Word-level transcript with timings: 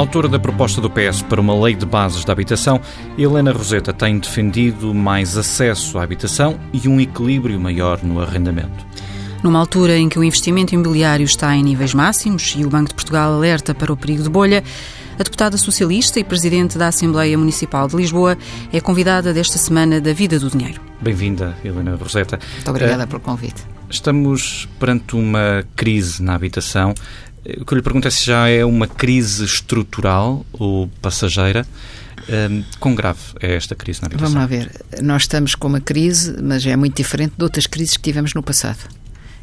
Autora 0.00 0.28
da 0.28 0.38
proposta 0.38 0.80
do 0.80 0.88
PS 0.88 1.20
para 1.20 1.42
uma 1.42 1.54
lei 1.62 1.74
de 1.74 1.84
bases 1.84 2.24
da 2.24 2.32
habitação, 2.32 2.80
Helena 3.18 3.52
Roseta 3.52 3.92
tem 3.92 4.18
defendido 4.18 4.94
mais 4.94 5.36
acesso 5.36 5.98
à 5.98 6.02
habitação 6.02 6.58
e 6.72 6.88
um 6.88 6.98
equilíbrio 6.98 7.60
maior 7.60 8.02
no 8.02 8.18
arrendamento. 8.18 8.86
Numa 9.42 9.58
altura 9.58 9.98
em 9.98 10.08
que 10.08 10.18
o 10.18 10.24
investimento 10.24 10.74
imobiliário 10.74 11.24
está 11.24 11.54
em 11.54 11.62
níveis 11.62 11.92
máximos 11.92 12.54
e 12.56 12.64
o 12.64 12.70
Banco 12.70 12.88
de 12.88 12.94
Portugal 12.94 13.34
alerta 13.34 13.74
para 13.74 13.92
o 13.92 13.96
perigo 13.96 14.22
de 14.22 14.30
bolha, 14.30 14.64
a 15.18 15.22
deputada 15.22 15.58
socialista 15.58 16.18
e 16.18 16.24
presidente 16.24 16.78
da 16.78 16.88
Assembleia 16.88 17.36
Municipal 17.36 17.86
de 17.86 17.94
Lisboa 17.94 18.38
é 18.72 18.80
convidada 18.80 19.34
desta 19.34 19.58
semana 19.58 20.00
da 20.00 20.14
Vida 20.14 20.38
do 20.38 20.48
Dinheiro. 20.48 20.80
Bem-vinda, 20.98 21.54
Helena 21.62 21.94
Roseta. 21.94 22.38
Muito 22.54 22.70
obrigada 22.70 23.04
uh, 23.04 23.06
pelo 23.06 23.20
convite. 23.20 23.66
Estamos 23.90 24.66
perante 24.78 25.16
uma 25.16 25.62
crise 25.74 26.22
na 26.22 26.34
habitação. 26.34 26.94
O 27.58 27.64
que 27.64 27.72
eu 27.72 27.76
lhe 27.76 27.82
pergunto 27.82 28.06
é 28.06 28.10
se 28.10 28.26
já 28.26 28.48
é 28.48 28.64
uma 28.64 28.86
crise 28.86 29.44
estrutural 29.44 30.44
ou 30.52 30.88
passageira. 31.00 31.66
Um, 32.28 32.62
quão 32.78 32.94
grave 32.94 33.18
é 33.40 33.54
esta 33.54 33.74
crise 33.74 34.02
na 34.02 34.06
habitação? 34.06 34.32
Vamos 34.32 34.40
lá 34.40 34.46
ver. 34.46 34.70
Nós 35.02 35.22
estamos 35.22 35.54
com 35.54 35.68
uma 35.68 35.80
crise, 35.80 36.36
mas 36.42 36.64
é 36.66 36.76
muito 36.76 36.96
diferente 36.96 37.34
de 37.36 37.42
outras 37.42 37.66
crises 37.66 37.96
que 37.96 38.02
tivemos 38.02 38.34
no 38.34 38.42
passado. 38.42 38.78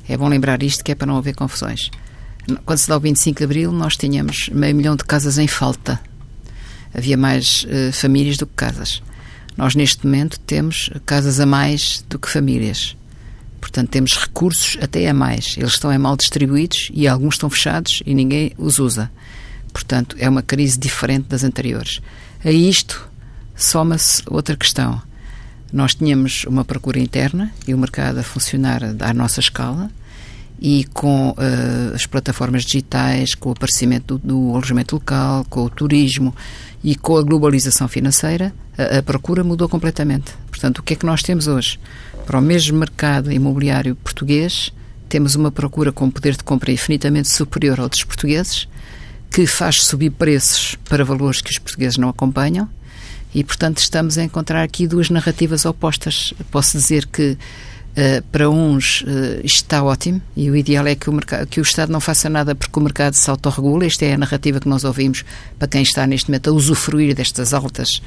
É 0.08 0.16
bom 0.16 0.28
lembrar 0.28 0.62
isto, 0.64 0.84
que 0.84 0.91
é 0.91 0.96
para 0.96 1.08
não 1.08 1.18
haver 1.18 1.36
confusões. 1.36 1.90
Quando 2.66 2.78
se 2.78 2.88
dá 2.88 2.96
o 2.96 3.00
25 3.00 3.40
de 3.40 3.44
Abril, 3.44 3.72
nós 3.72 3.98
tínhamos 3.98 4.50
meio 4.50 4.76
milhão 4.76 4.96
de 4.96 5.04
casas 5.04 5.38
em 5.38 5.48
falta. 5.48 6.00
Havia 6.94 7.18
mais 7.18 7.66
uh, 7.66 7.91
famílias 7.91 8.38
do 8.38 8.46
que 8.46 8.54
casas. 8.55 9.02
Nós, 9.58 9.76
neste 9.76 10.05
momento, 10.05 10.40
temos 10.40 10.90
casas 11.05 11.40
a 11.40 11.46
mais 11.46 12.05
do 12.08 12.18
que 12.18 12.30
famílias. 12.30 12.97
Portanto, 13.77 13.91
temos 13.91 14.17
recursos 14.17 14.76
até 14.81 15.08
a 15.08 15.13
mais. 15.13 15.54
Eles 15.55 15.73
estão 15.73 15.91
é 15.91 15.99
mal 15.99 16.18
distribuídos 16.18 16.90
e 16.91 17.07
alguns 17.07 17.35
estão 17.35 17.48
fechados 17.48 18.02
e 18.07 18.15
ninguém 18.15 18.52
os 18.57 18.79
usa. 18.79 19.12
Portanto, 19.71 20.15
é 20.18 20.27
uma 20.27 20.41
crise 20.41 20.79
diferente 20.79 21.27
das 21.27 21.43
anteriores. 21.43 22.02
A 22.43 22.49
isto 22.49 23.07
soma-se 23.55 24.24
outra 24.26 24.55
questão. 24.57 24.99
Nós 25.71 25.93
tínhamos 25.93 26.43
uma 26.46 26.65
procura 26.65 26.98
interna 26.98 27.54
e 27.68 27.74
o 27.76 27.77
mercado 27.77 28.18
a 28.18 28.24
funcionar 28.24 28.82
à 28.99 29.13
nossa 29.13 29.40
escala 29.40 29.91
e 30.59 30.84
com 30.85 31.30
uh, 31.30 31.93
as 31.93 32.07
plataformas 32.07 32.63
digitais, 32.63 33.35
com 33.35 33.49
o 33.49 33.52
aparecimento 33.52 34.18
do, 34.18 34.27
do, 34.27 34.55
alojamento 34.55 34.96
local, 34.96 35.46
com 35.52 35.65
o 35.65 35.70
turismo 35.70 36.35
e 36.84 36.96
com 36.96 37.15
a 37.15 37.21
globalização 37.21 37.87
financeira, 37.87 38.52
a, 38.76 38.98
a 38.98 39.04
procura 39.04 39.43
mudou 39.43 39.70
completamente. 39.70 40.34
Portanto, 40.58 40.80
o 40.80 40.84
que 40.84 40.94
é 40.94 40.96
que 40.96 41.05
nós 41.05 41.22
temos 41.22 41.48
hoje? 41.48 41.80
Para 42.26 42.40
o 42.40 42.41
mesmo 42.41 42.80
mercado 42.80 43.32
imobiliário 43.32 43.96
português, 43.96 44.74
temos 45.08 45.36
uma 45.36 45.52
procura 45.52 45.91
com 45.91 46.10
poder 46.10 46.36
de 46.36 46.44
compra 46.44 46.72
infinitamente 46.72 47.30
superior 47.30 47.80
ao 47.80 47.88
dos 47.88 48.04
portugueses, 48.04 48.68
que 49.30 49.46
faz 49.46 49.84
subir 49.84 50.10
preços 50.10 50.76
para 50.90 51.05
valores 51.05 51.41
que 51.41 51.52
os 51.52 51.60
portugueses 51.60 51.98
não 51.98 52.10
acompanham, 52.10 52.68
e, 53.36 53.44
portanto, 53.44 53.77
estamos 53.77 54.18
a 54.18 54.24
encontrar 54.24 54.64
aqui 54.64 54.88
duas 54.88 55.12
narrativas 55.12 55.64
opostas. 55.64 56.34
Posso 56.49 56.76
dizer 56.76 57.05
que 57.05 57.38
Uh, 57.98 58.21
para 58.31 58.48
uns 58.48 59.01
uh, 59.01 59.41
isto 59.43 59.63
está 59.63 59.81
ótimo 59.81 60.21
e 60.35 60.51
o 60.51 60.55
ideal 60.55 60.85
é 60.85 60.93
que 60.93 61.09
o, 61.09 61.13
mercado, 61.13 61.48
que 61.48 61.59
o 61.59 61.63
Estado 61.63 61.91
não 61.91 61.99
faça 61.99 62.29
nada 62.29 62.53
porque 62.53 62.77
o 62.77 62.84
mercado 62.84 63.15
se 63.15 63.27
autorregula. 63.27 63.87
Esta 63.87 64.06
é 64.06 64.13
a 64.13 64.17
narrativa 64.19 64.59
que 64.59 64.69
nós 64.69 64.84
ouvimos 64.84 65.25
para 65.57 65.67
quem 65.67 65.81
está 65.81 66.06
neste 66.06 66.29
momento 66.29 66.51
a 66.51 66.53
usufruir 66.53 67.16
destas 67.16 67.56
altas 67.56 68.03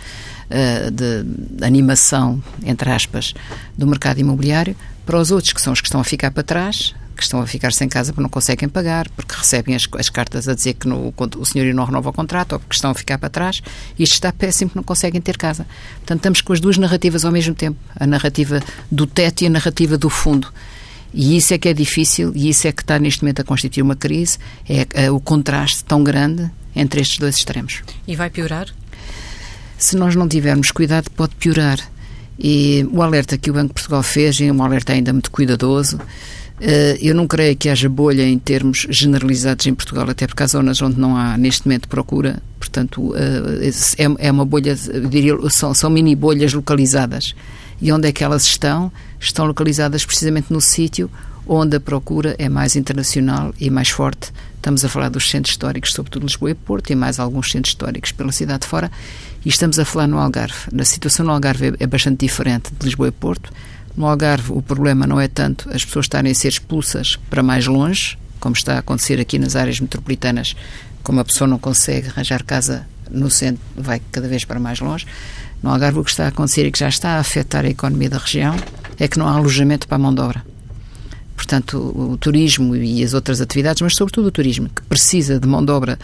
uh, 0.48 0.90
de 0.92 1.64
animação, 1.64 2.40
entre 2.64 2.88
aspas, 2.88 3.34
do 3.76 3.84
mercado 3.84 4.20
imobiliário. 4.20 4.76
Para 5.04 5.18
os 5.18 5.32
outros, 5.32 5.52
que 5.52 5.60
são 5.60 5.72
os 5.72 5.80
que 5.80 5.88
estão 5.88 6.00
a 6.00 6.04
ficar 6.04 6.30
para 6.30 6.44
trás, 6.44 6.94
que 7.20 7.24
estão 7.24 7.40
a 7.40 7.46
ficar 7.46 7.72
sem 7.72 7.88
casa 7.88 8.12
porque 8.12 8.22
não 8.22 8.30
conseguem 8.30 8.68
pagar, 8.68 9.08
porque 9.10 9.34
recebem 9.34 9.74
as, 9.74 9.86
as 9.98 10.08
cartas 10.08 10.48
a 10.48 10.54
dizer 10.54 10.74
que 10.74 10.88
no, 10.88 11.14
o 11.38 11.44
senhor 11.44 11.72
não 11.74 11.84
renova 11.84 12.08
o 12.08 12.12
contrato 12.12 12.54
ou 12.54 12.58
porque 12.58 12.74
estão 12.74 12.90
a 12.90 12.94
ficar 12.94 13.18
para 13.18 13.28
trás. 13.28 13.62
Isto 13.98 14.14
está 14.14 14.32
péssimo 14.32 14.70
porque 14.70 14.78
não 14.78 14.84
conseguem 14.84 15.20
ter 15.20 15.36
casa. 15.36 15.66
Portanto, 15.98 16.18
estamos 16.18 16.40
com 16.40 16.52
as 16.52 16.60
duas 16.60 16.78
narrativas 16.78 17.24
ao 17.24 17.30
mesmo 17.30 17.54
tempo: 17.54 17.78
a 17.94 18.06
narrativa 18.06 18.60
do 18.90 19.06
teto 19.06 19.42
e 19.42 19.46
a 19.46 19.50
narrativa 19.50 19.98
do 19.98 20.08
fundo. 20.08 20.48
E 21.12 21.36
isso 21.36 21.52
é 21.52 21.58
que 21.58 21.68
é 21.68 21.74
difícil 21.74 22.32
e 22.34 22.48
isso 22.48 22.66
é 22.66 22.72
que 22.72 22.82
está 22.82 22.98
neste 22.98 23.22
momento 23.22 23.42
a 23.42 23.44
constituir 23.44 23.82
uma 23.82 23.96
crise, 23.96 24.38
é, 24.68 24.86
é 24.94 25.10
o 25.10 25.20
contraste 25.20 25.84
tão 25.84 26.02
grande 26.02 26.50
entre 26.74 27.00
estes 27.00 27.18
dois 27.18 27.36
extremos. 27.36 27.82
E 28.06 28.16
vai 28.16 28.30
piorar? 28.30 28.68
Se 29.76 29.96
nós 29.96 30.14
não 30.14 30.28
tivermos 30.28 30.70
cuidado, 30.70 31.10
pode 31.10 31.34
piorar. 31.34 31.78
E 32.38 32.88
o 32.90 33.02
alerta 33.02 33.36
que 33.36 33.50
o 33.50 33.54
Banco 33.54 33.68
de 33.68 33.74
Portugal 33.74 34.02
fez, 34.02 34.40
é 34.40 34.50
um 34.50 34.62
alerta 34.62 34.94
ainda 34.94 35.12
muito 35.12 35.30
cuidadoso, 35.30 36.00
eu 37.00 37.14
não 37.14 37.26
creio 37.26 37.56
que 37.56 37.68
haja 37.68 37.88
bolha 37.88 38.22
em 38.22 38.38
termos 38.38 38.86
generalizados 38.90 39.66
em 39.66 39.74
Portugal, 39.74 40.08
até 40.08 40.26
porque 40.26 40.42
há 40.42 40.46
zonas 40.46 40.80
onde 40.82 41.00
não 41.00 41.16
há 41.16 41.36
neste 41.36 41.66
momento 41.66 41.88
procura, 41.88 42.42
portanto 42.58 43.14
eh, 43.16 43.70
é, 43.98 44.26
é 44.28 44.30
uma 44.30 44.44
bolha, 44.44 44.74
diria, 45.08 45.34
são, 45.48 45.72
são 45.72 45.88
mini 45.88 46.14
bolhas 46.14 46.52
localizadas. 46.52 47.34
E 47.80 47.90
onde 47.90 48.08
é 48.08 48.12
que 48.12 48.22
elas 48.22 48.44
estão? 48.44 48.92
Estão 49.18 49.46
localizadas 49.46 50.04
precisamente 50.04 50.52
no 50.52 50.60
sítio 50.60 51.10
onde 51.46 51.76
a 51.76 51.80
procura 51.80 52.36
é 52.38 52.48
mais 52.48 52.76
internacional 52.76 53.54
e 53.58 53.70
mais 53.70 53.88
forte. 53.88 54.32
Estamos 54.56 54.84
a 54.84 54.88
falar 54.88 55.08
dos 55.08 55.28
centros 55.30 55.54
históricos, 55.54 55.92
sobretudo 55.92 56.26
Lisboa 56.26 56.50
e 56.50 56.54
Porto, 56.54 56.90
e 56.90 56.94
mais 56.94 57.18
alguns 57.18 57.50
centros 57.50 57.72
históricos 57.72 58.12
pela 58.12 58.30
cidade 58.30 58.60
de 58.60 58.66
fora, 58.68 58.90
e 59.44 59.48
estamos 59.48 59.78
a 59.78 59.84
falar 59.84 60.06
no 60.06 60.18
Algarve. 60.18 60.68
Na 60.70 60.84
situação 60.84 61.24
no 61.24 61.32
Algarve 61.32 61.74
é 61.80 61.86
bastante 61.86 62.26
diferente 62.26 62.70
de 62.78 62.84
Lisboa 62.84 63.08
e 63.08 63.10
Porto 63.12 63.50
no 63.96 64.06
Algarve, 64.06 64.52
o 64.52 64.62
problema 64.62 65.06
não 65.06 65.20
é 65.20 65.28
tanto 65.28 65.68
as 65.70 65.84
pessoas 65.84 66.06
estarem 66.06 66.32
a 66.32 66.34
ser 66.34 66.48
expulsas 66.48 67.18
para 67.28 67.42
mais 67.42 67.66
longe, 67.66 68.18
como 68.38 68.54
está 68.54 68.76
a 68.76 68.78
acontecer 68.78 69.20
aqui 69.20 69.38
nas 69.38 69.56
áreas 69.56 69.80
metropolitanas, 69.80 70.56
como 71.02 71.20
a 71.20 71.24
pessoa 71.24 71.48
não 71.48 71.58
consegue 71.58 72.08
arranjar 72.08 72.44
casa 72.44 72.86
no 73.10 73.30
centro, 73.30 73.60
vai 73.76 74.00
cada 74.12 74.28
vez 74.28 74.44
para 74.44 74.60
mais 74.60 74.80
longe. 74.80 75.06
No 75.62 75.70
Algarve, 75.70 75.98
o 75.98 76.04
que 76.04 76.10
está 76.10 76.24
a 76.24 76.28
acontecer 76.28 76.66
e 76.66 76.72
que 76.72 76.78
já 76.78 76.88
está 76.88 77.16
a 77.16 77.18
afetar 77.18 77.64
a 77.64 77.68
economia 77.68 78.08
da 78.08 78.18
região 78.18 78.56
é 78.98 79.08
que 79.08 79.18
não 79.18 79.26
há 79.26 79.32
alojamento 79.32 79.86
para 79.86 79.96
a 79.96 79.98
mão 79.98 80.14
de 80.14 80.20
obra. 80.20 80.44
Portanto, 81.34 81.78
o, 81.78 82.12
o 82.12 82.16
turismo 82.16 82.76
e 82.76 83.02
as 83.02 83.12
outras 83.12 83.40
atividades, 83.40 83.82
mas 83.82 83.96
sobretudo 83.96 84.28
o 84.28 84.30
turismo, 84.30 84.68
que 84.68 84.82
precisa 84.82 85.40
de 85.40 85.48
mão 85.48 85.64
de 85.64 85.72
obra 85.72 85.98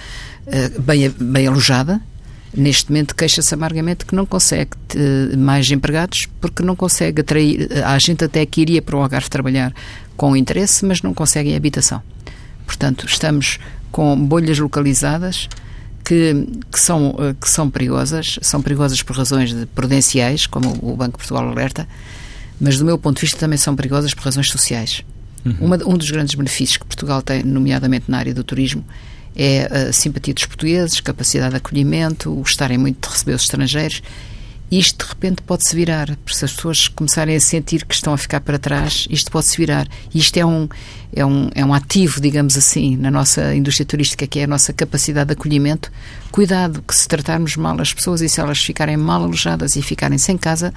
uh, 0.47 0.83
bem, 0.83 1.09
bem 1.11 1.47
alojada, 1.47 2.01
neste 2.57 2.91
momento 2.91 3.15
queixa-se 3.15 3.53
amargamente 3.53 4.07
que 4.07 4.15
não 4.15 4.25
consegue 4.25 4.71
uh, 4.95 5.39
mais 5.39 5.71
empregados 5.71 6.27
porque 6.41 6.63
não 6.63 6.75
consegue 6.75 7.21
atrair. 7.21 7.69
A 7.85 7.99
gente 7.99 8.25
até 8.25 8.45
que 8.47 8.61
iria 8.61 8.81
para 8.81 8.97
o 8.97 9.03
Algarve 9.03 9.29
trabalhar 9.29 9.73
com 10.17 10.37
interesse, 10.37 10.85
mas 10.85 11.03
não 11.03 11.13
conseguem 11.13 11.55
habitação. 11.55 12.03
Portanto, 12.65 13.07
estamos 13.07 13.59
com 13.93 14.17
bolhas 14.19 14.59
localizadas 14.59 15.49
que, 16.05 16.47
que, 16.73 16.81
são, 16.81 17.11
uh, 17.11 17.35
que 17.41 17.49
são 17.49 17.69
perigosas, 17.69 18.39
são 18.41 18.63
perigosas 18.63 19.03
por 19.03 19.17
razões 19.17 19.55
prudenciais, 19.75 20.47
como 20.47 20.79
o 20.81 20.97
Banco 20.97 21.19
Portugal 21.19 21.49
alerta, 21.49 21.87
mas 22.61 22.79
do 22.79 22.85
meu 22.85 22.97
ponto 22.97 23.17
de 23.17 23.23
vista 23.23 23.39
também 23.39 23.59
são 23.59 23.77
perigosas 23.77 24.15
por 24.15 24.25
razões 24.25 24.51
sociais. 24.51 25.03
Uhum. 25.45 25.57
Uma, 25.61 25.77
um 25.87 25.97
dos 25.97 26.11
grandes 26.11 26.35
benefícios 26.35 26.77
que 26.77 26.87
Portugal 26.87 27.23
tem, 27.23 27.43
nomeadamente 27.43 28.11
na 28.11 28.19
área 28.19 28.33
do 28.33 28.43
turismo, 28.43 28.85
é 29.37 29.89
a 29.89 29.93
simpatia 29.93 30.33
dos 30.33 30.47
portugueses, 30.47 31.01
capacidade 31.01 31.51
de 31.51 31.57
acolhimento, 31.57 32.33
o 32.33 32.43
estarem 32.43 32.79
muito 32.79 33.07
de 33.07 33.13
receber 33.13 33.35
os 33.35 33.43
estrangeiros. 33.43 34.03
Isto 34.69 35.05
de 35.05 35.11
repente 35.13 35.43
pode-se 35.43 35.77
virar, 35.77 36.09
se 36.27 36.45
as 36.45 36.53
pessoas 36.53 36.89
começarem 36.89 37.37
a 37.37 37.41
sentir 37.41 37.85
que 37.85 37.95
estão 37.95 38.13
a 38.13 38.19
ficar 38.19 38.41
para 38.41 38.59
trás, 38.59 39.07
isto 39.09 39.31
pode-se 39.31 39.57
virar. 39.57 39.87
Isto 40.13 40.39
é 40.39 40.45
um, 40.45 40.69
é, 41.15 41.25
um, 41.25 41.49
é 41.55 41.65
um 41.65 41.73
ativo, 41.73 42.21
digamos 42.21 42.57
assim, 42.57 42.97
na 42.97 43.09
nossa 43.09 43.55
indústria 43.55 43.87
turística, 43.87 44.27
que 44.27 44.41
é 44.41 44.45
a 44.45 44.47
nossa 44.49 44.73
capacidade 44.73 45.29
de 45.29 45.35
acolhimento. 45.35 45.93
Cuidado, 46.33 46.83
que 46.83 46.97
se 46.97 47.07
tratarmos 47.07 47.55
mal 47.57 47.81
as 47.81 47.95
pessoas 47.95 48.23
e 48.23 48.29
se 48.29 48.41
elas 48.41 48.59
ficarem 48.59 48.97
mal 48.97 49.23
alojadas 49.23 49.77
e 49.77 49.83
ficarem 49.83 50.19
sem 50.19 50.37
casa, 50.37 50.75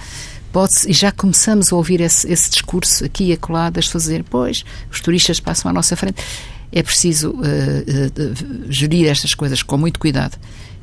pode 0.52 0.74
e 0.88 0.94
já 0.94 1.12
começamos 1.12 1.74
a 1.74 1.76
ouvir 1.76 2.00
esse, 2.00 2.32
esse 2.32 2.52
discurso 2.52 3.04
aqui 3.06 3.30
e 3.30 3.34
acolá 3.34 3.72
das 3.72 3.88
fazer, 3.88 4.24
pois, 4.24 4.64
os 4.92 5.02
turistas 5.02 5.40
passam 5.40 5.72
à 5.72 5.74
nossa 5.74 5.96
frente 5.96 6.24
é 6.72 6.84
preciso 6.84 7.32
uh, 7.32 7.36
uh, 7.40 8.72
gerir 8.72 9.08
estas 9.08 9.34
coisas 9.34 9.64
com 9.64 9.78
muito 9.78 10.00
cuidado. 10.00 10.38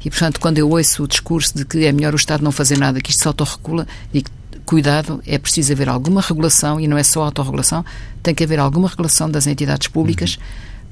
E, 0.05 0.11
portanto, 0.11 0.39
quando 0.39 0.59
eu 0.59 0.71
ouço 0.71 1.03
o 1.03 1.09
discurso 1.09 1.57
de 1.57 1.65
que 1.65 1.85
é 1.85 1.91
melhor 1.91 2.13
o 2.13 2.17
Estado 2.17 2.45
não 2.45 2.53
fazer 2.53 2.79
nada, 2.79 3.01
que 3.01 3.11
isto 3.11 3.23
se 3.23 3.29
autorregula, 3.29 3.87
digo, 4.13 4.29
cuidado, 4.65 5.21
é 5.27 5.39
preciso 5.39 5.73
haver 5.73 5.89
alguma 5.89 6.21
regulação, 6.21 6.81
e 6.81 6.87
não 6.87 6.99
é 6.99 7.03
só 7.03 7.25
autorregulação, 7.25 7.85
tem 8.23 8.35
que 8.35 8.45
haver 8.45 8.59
alguma 8.59 8.89
regulação 8.89 9.31
das 9.31 9.47
entidades 9.47 9.89
públicas 9.89 10.37
uhum. 10.37 10.43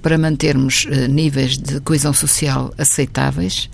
para 0.03 0.19
mantermos 0.19 0.87
uh, 0.87 1.09
níveis 1.09 1.59
de 1.59 1.81
coesão 1.81 2.13
social 2.13 2.73
aceitáveis 2.79 3.69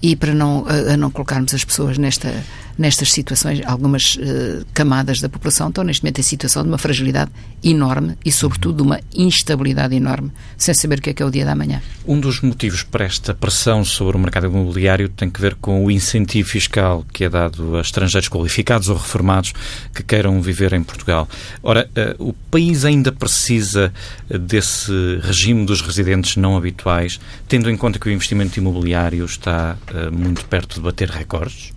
e 0.00 0.16
para 0.16 0.34
não, 0.34 0.62
uh, 0.62 0.96
não 0.96 1.10
colocarmos 1.10 1.54
as 1.54 1.64
pessoas 1.64 1.98
nesta 1.98 2.32
nestas 2.78 3.12
situações, 3.12 3.60
algumas 3.64 4.16
uh, 4.16 4.64
camadas 4.72 5.20
da 5.20 5.28
população 5.28 5.68
estão 5.68 5.84
neste 5.84 6.02
momento 6.02 6.18
em 6.20 6.22
situação 6.22 6.62
de 6.62 6.68
uma 6.68 6.78
fragilidade 6.78 7.30
enorme 7.62 8.16
e, 8.24 8.32
sobretudo, 8.32 8.76
de 8.78 8.82
uma 8.82 9.00
instabilidade 9.14 9.94
enorme, 9.94 10.30
sem 10.56 10.74
saber 10.74 10.98
o 10.98 11.02
que 11.02 11.10
é 11.10 11.14
que 11.14 11.22
é 11.22 11.26
o 11.26 11.30
dia 11.30 11.44
da 11.44 11.54
manhã. 11.54 11.80
Um 12.06 12.18
dos 12.18 12.40
motivos 12.40 12.82
para 12.82 13.04
esta 13.04 13.32
pressão 13.34 13.84
sobre 13.84 14.16
o 14.16 14.20
mercado 14.20 14.46
imobiliário 14.46 15.08
tem 15.08 15.30
que 15.30 15.40
ver 15.40 15.54
com 15.56 15.84
o 15.84 15.90
incentivo 15.90 16.48
fiscal 16.48 17.04
que 17.12 17.24
é 17.24 17.28
dado 17.28 17.76
a 17.76 17.80
estrangeiros 17.80 18.28
qualificados 18.28 18.88
ou 18.88 18.96
reformados 18.96 19.52
que 19.94 20.02
queiram 20.02 20.40
viver 20.42 20.72
em 20.72 20.82
Portugal. 20.82 21.28
Ora, 21.62 21.88
uh, 22.18 22.28
o 22.28 22.32
país 22.32 22.84
ainda 22.84 23.12
precisa 23.12 23.92
desse 24.28 24.92
regime 25.22 25.64
dos 25.64 25.80
residentes 25.80 26.36
não 26.36 26.56
habituais, 26.56 27.20
tendo 27.48 27.70
em 27.70 27.76
conta 27.76 27.98
que 27.98 28.08
o 28.08 28.12
investimento 28.12 28.58
imobiliário 28.58 29.24
está 29.24 29.76
uh, 29.92 30.12
muito 30.12 30.44
perto 30.46 30.74
de 30.76 30.80
bater 30.80 31.08
recordes? 31.08 31.72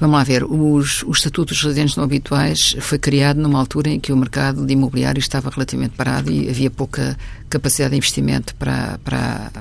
Vamos 0.00 0.16
lá 0.16 0.24
ver, 0.24 0.44
os, 0.44 1.02
o 1.02 1.10
Estatuto 1.10 1.52
dos 1.52 1.62
Residentes 1.62 1.94
Não 1.94 2.04
Habituais 2.04 2.74
foi 2.80 2.98
criado 2.98 3.38
numa 3.38 3.58
altura 3.58 3.90
em 3.90 4.00
que 4.00 4.10
o 4.10 4.16
mercado 4.16 4.64
de 4.64 4.72
imobiliário 4.72 5.20
estava 5.20 5.50
relativamente 5.50 5.94
parado 5.94 6.32
e 6.32 6.48
havia 6.48 6.70
pouca 6.70 7.18
capacidade 7.50 7.90
de 7.90 7.98
investimento 7.98 8.54
para, 8.54 8.98
para, 9.04 9.52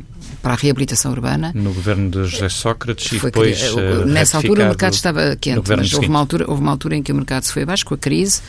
para 0.42 0.54
a 0.54 0.56
reabilitação 0.56 1.12
urbana. 1.12 1.52
No 1.54 1.74
governo 1.74 2.10
de 2.10 2.24
José 2.24 2.48
Sócrates 2.48 3.12
e 3.12 3.20
depois 3.20 3.62
uh, 3.74 4.06
Nessa 4.06 4.38
altura 4.38 4.64
o 4.64 4.68
mercado 4.68 4.94
estava 4.94 5.36
quente, 5.36 5.70
mas 5.76 5.94
houve 5.94 6.08
uma, 6.08 6.20
altura, 6.20 6.46
houve 6.48 6.62
uma 6.62 6.72
altura 6.72 6.96
em 6.96 7.04
que 7.04 7.12
o 7.12 7.16
mercado 7.16 7.44
se 7.44 7.52
foi 7.52 7.64
abaixo 7.64 7.86
com 7.86 7.96
a 7.96 7.98
crise 7.98 8.40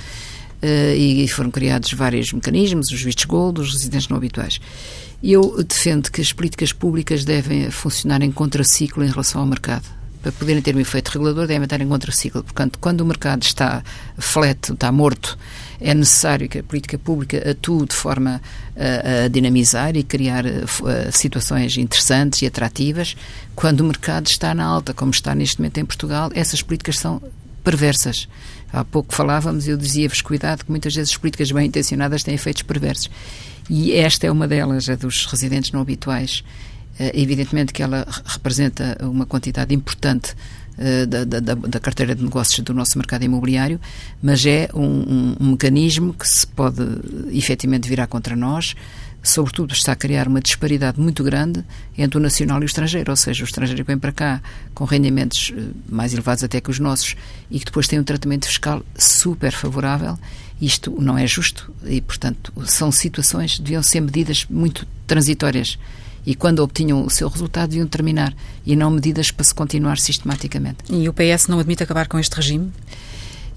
uh, 0.63 0.95
e 0.97 1.27
foram 1.27 1.51
criados 1.51 1.93
vários 1.93 2.33
mecanismos, 2.33 2.93
os 2.93 3.03
vistos 3.03 3.25
gold, 3.25 3.61
os 3.61 3.73
residentes 3.73 4.09
não 4.09 4.17
habituais. 4.17 4.61
Eu 5.21 5.61
defendo 5.65 6.09
que 6.09 6.21
as 6.21 6.33
políticas 6.33 6.73
públicas 6.73 7.25
devem 7.25 7.69
funcionar 7.69 8.23
em 8.23 8.31
contraciclo 8.31 9.03
em 9.03 9.09
relação 9.09 9.41
ao 9.41 9.47
mercado 9.47 10.00
para 10.23 10.33
poderem 10.33 10.61
ter 10.61 10.77
um 10.77 10.81
efeito 10.81 11.09
regulador, 11.09 11.47
devem 11.47 11.65
estar 11.65 11.81
em 11.81 11.89
contraciclo. 11.89 12.43
Portanto, 12.43 12.79
quando 12.79 13.01
o 13.01 13.07
mercado 13.07 13.43
está 13.43 13.83
flat, 14.19 14.73
está 14.73 14.93
morto, 14.93 15.39
é 15.81 15.95
necessário 15.95 16.49
que 16.49 16.59
a 16.59 16.63
política 16.63 16.99
pública 16.99 17.51
atue 17.51 17.87
de 17.87 17.95
forma 17.95 18.41
a, 18.77 19.25
a 19.25 19.29
dinamizar 19.29 19.97
e 19.97 20.03
criar 20.03 20.45
a, 20.47 21.09
a, 21.09 21.13
situações 21.13 21.77
interessantes 21.79 22.43
e 22.43 22.47
atrativas. 22.47 23.17
Quando 23.57 23.81
o 23.81 23.85
mercado 23.85 24.27
está 24.27 24.55
na 24.55 24.65
alta, 24.65 24.93
como 24.93 25.11
está 25.11 25.35
neste 25.35 25.59
momento 25.59 25.79
em 25.79 25.85
Portugal, 25.87 26.31
essas 26.35 26.61
políticas 26.61 26.99
são 26.99 27.23
perversas. 27.65 28.29
Há 28.73 28.85
pouco 28.85 29.15
falávamos, 29.15 29.67
eu 29.67 29.77
dizia-vos 29.77 30.21
cuidado 30.21 30.65
que 30.65 30.71
muitas 30.71 30.95
vezes 30.95 31.13
as 31.13 31.17
políticas 31.17 31.51
bem 31.51 31.67
intencionadas 31.67 32.23
têm 32.23 32.35
efeitos 32.35 32.63
perversos. 32.63 33.11
E 33.69 33.93
esta 33.93 34.27
é 34.27 34.31
uma 34.31 34.47
delas, 34.47 34.89
a 34.89 34.97
dos 34.97 35.27
residentes 35.27 35.73
não 35.73 35.81
habituais. 35.81 36.45
Eh, 37.01 37.13
evidentemente 37.15 37.73
que 37.73 37.83
ela 37.83 38.07
representa 38.27 38.99
uma 39.01 39.25
quantidade 39.25 39.75
importante 39.75 40.37
eh, 40.77 41.07
da, 41.07 41.25
da, 41.25 41.41
da, 41.41 41.81
carteira 41.81 42.15
de 42.15 42.23
negócios 42.23 42.61
do 42.61 42.75
nosso 42.75 42.99
mercado 42.99 43.25
imobiliário, 43.25 43.81
mas 44.23 44.45
é 44.45 44.69
um, 44.75 44.83
um, 44.83 45.37
um, 45.41 45.51
mecanismo 45.53 46.13
que 46.13 46.29
se 46.29 46.47
pode 46.47 46.83
efetivamente 47.31 47.89
virar 47.89 48.07
contra 48.07 48.37
nós, 48.37 48.75
sobretudo 49.23 49.73
está 49.73 49.93
a 49.93 49.97
criar 49.97 50.29
uma 50.29 50.43
disparidade 50.43 51.01
muito 51.01 51.25
grande 51.25 51.65
entre 51.97 52.19
o 52.19 52.21
nacional 52.21 52.61
e 52.61 52.65
o 52.65 52.67
estrangeiro, 52.67 53.11
ou 53.11 53.17
seja, 53.17 53.45
o 53.45 53.47
estrangeiro 53.47 53.83
vem 53.83 53.97
para 53.97 54.13
cá 54.13 54.43
com 54.75 54.85
rendimentos 54.85 55.55
eh, 55.57 55.71
mais 55.89 56.13
elevados 56.13 56.45
até 56.45 56.61
que 56.61 56.69
os 56.69 56.79
nossos 56.79 57.17
e 57.51 57.59
que 57.59 57.65
depois 57.65 57.89
tem 57.89 57.99
um 57.99 58.05
tratamento 58.05 58.47
fiscal 58.47 58.83
super 58.95 59.53
favorável, 59.53 60.19
isto 60.61 60.95
não 61.01 61.17
é 61.17 61.27
justo 61.27 61.73
e, 61.87 62.03
portanto, 62.03 62.53
são 62.67 62.93
situações 62.93 63.59
deviam 63.59 63.83
ser 63.83 64.03
medidas 64.03 64.45
muito 64.51 64.87
transitórias 65.07 65.79
e 66.27 66.35
quando 66.35 66.61
obtinham 66.61 67.05
o 67.05 67.11
seu 67.11 67.29
resultado 67.29 67.71
deviam 67.71 67.87
terminar 67.87 68.35
e 68.65 68.77
não 68.77 68.91
medidas 68.91 69.31
para 69.31 69.45
se 69.45 69.55
continuar 69.55 69.99
sistematicamente. 69.99 70.79
E 70.91 71.09
o 71.09 71.13
PS 71.13 71.47
não 71.49 71.59
admite 71.59 71.83
acabar 71.83 72.09
com 72.09 72.19
este 72.19 72.35
regime? 72.37 72.73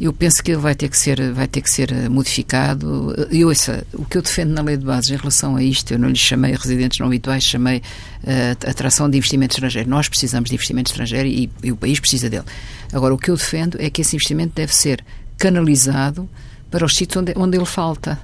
Eu 0.01 0.11
penso 0.11 0.43
que 0.43 0.51
ele 0.51 0.59
vai 0.59 0.75
ter 0.75 0.89
que 0.89 0.97
ser, 0.97 1.31
vai 1.31 1.47
ter 1.47 1.61
que 1.61 1.69
ser 1.69 1.91
eh, 1.91 2.09
modificado. 2.09 3.15
E 3.31 3.45
ouça, 3.45 3.85
o 3.93 4.03
que 4.03 4.17
eu 4.17 4.21
defendo 4.21 4.51
na 4.51 4.61
lei 4.61 4.75
de 4.75 4.83
bases 4.83 5.11
em 5.11 5.15
relação 5.15 5.55
a 5.55 5.63
isto, 5.63 5.93
eu 5.93 5.99
não 5.99 6.09
lhe 6.09 6.15
chamei 6.15 6.53
residentes 6.55 6.99
não 6.99 7.07
habituais, 7.07 7.43
chamei 7.43 7.77
uh, 7.77 8.69
atração 8.69 9.09
de 9.09 9.17
investimento 9.17 9.53
estrangeiro. 9.53 9.89
Nós 9.89 10.09
precisamos 10.09 10.49
de 10.49 10.55
investimento 10.55 10.91
estrangeiro 10.91 11.29
e, 11.29 11.49
e 11.63 11.71
o 11.71 11.77
país 11.77 11.99
precisa 11.99 12.29
dele. 12.29 12.43
Agora, 12.91 13.13
o 13.13 13.17
que 13.17 13.29
eu 13.29 13.37
defendo 13.37 13.77
é 13.79 13.89
que 13.89 14.01
esse 14.01 14.15
investimento 14.15 14.53
deve 14.55 14.75
ser 14.75 15.05
canalizado 15.37 16.27
para 16.71 16.85
os 16.85 16.95
sítios 16.95 17.21
onde, 17.21 17.33
onde 17.37 17.55
ele 17.55 17.65
falta 17.65 18.19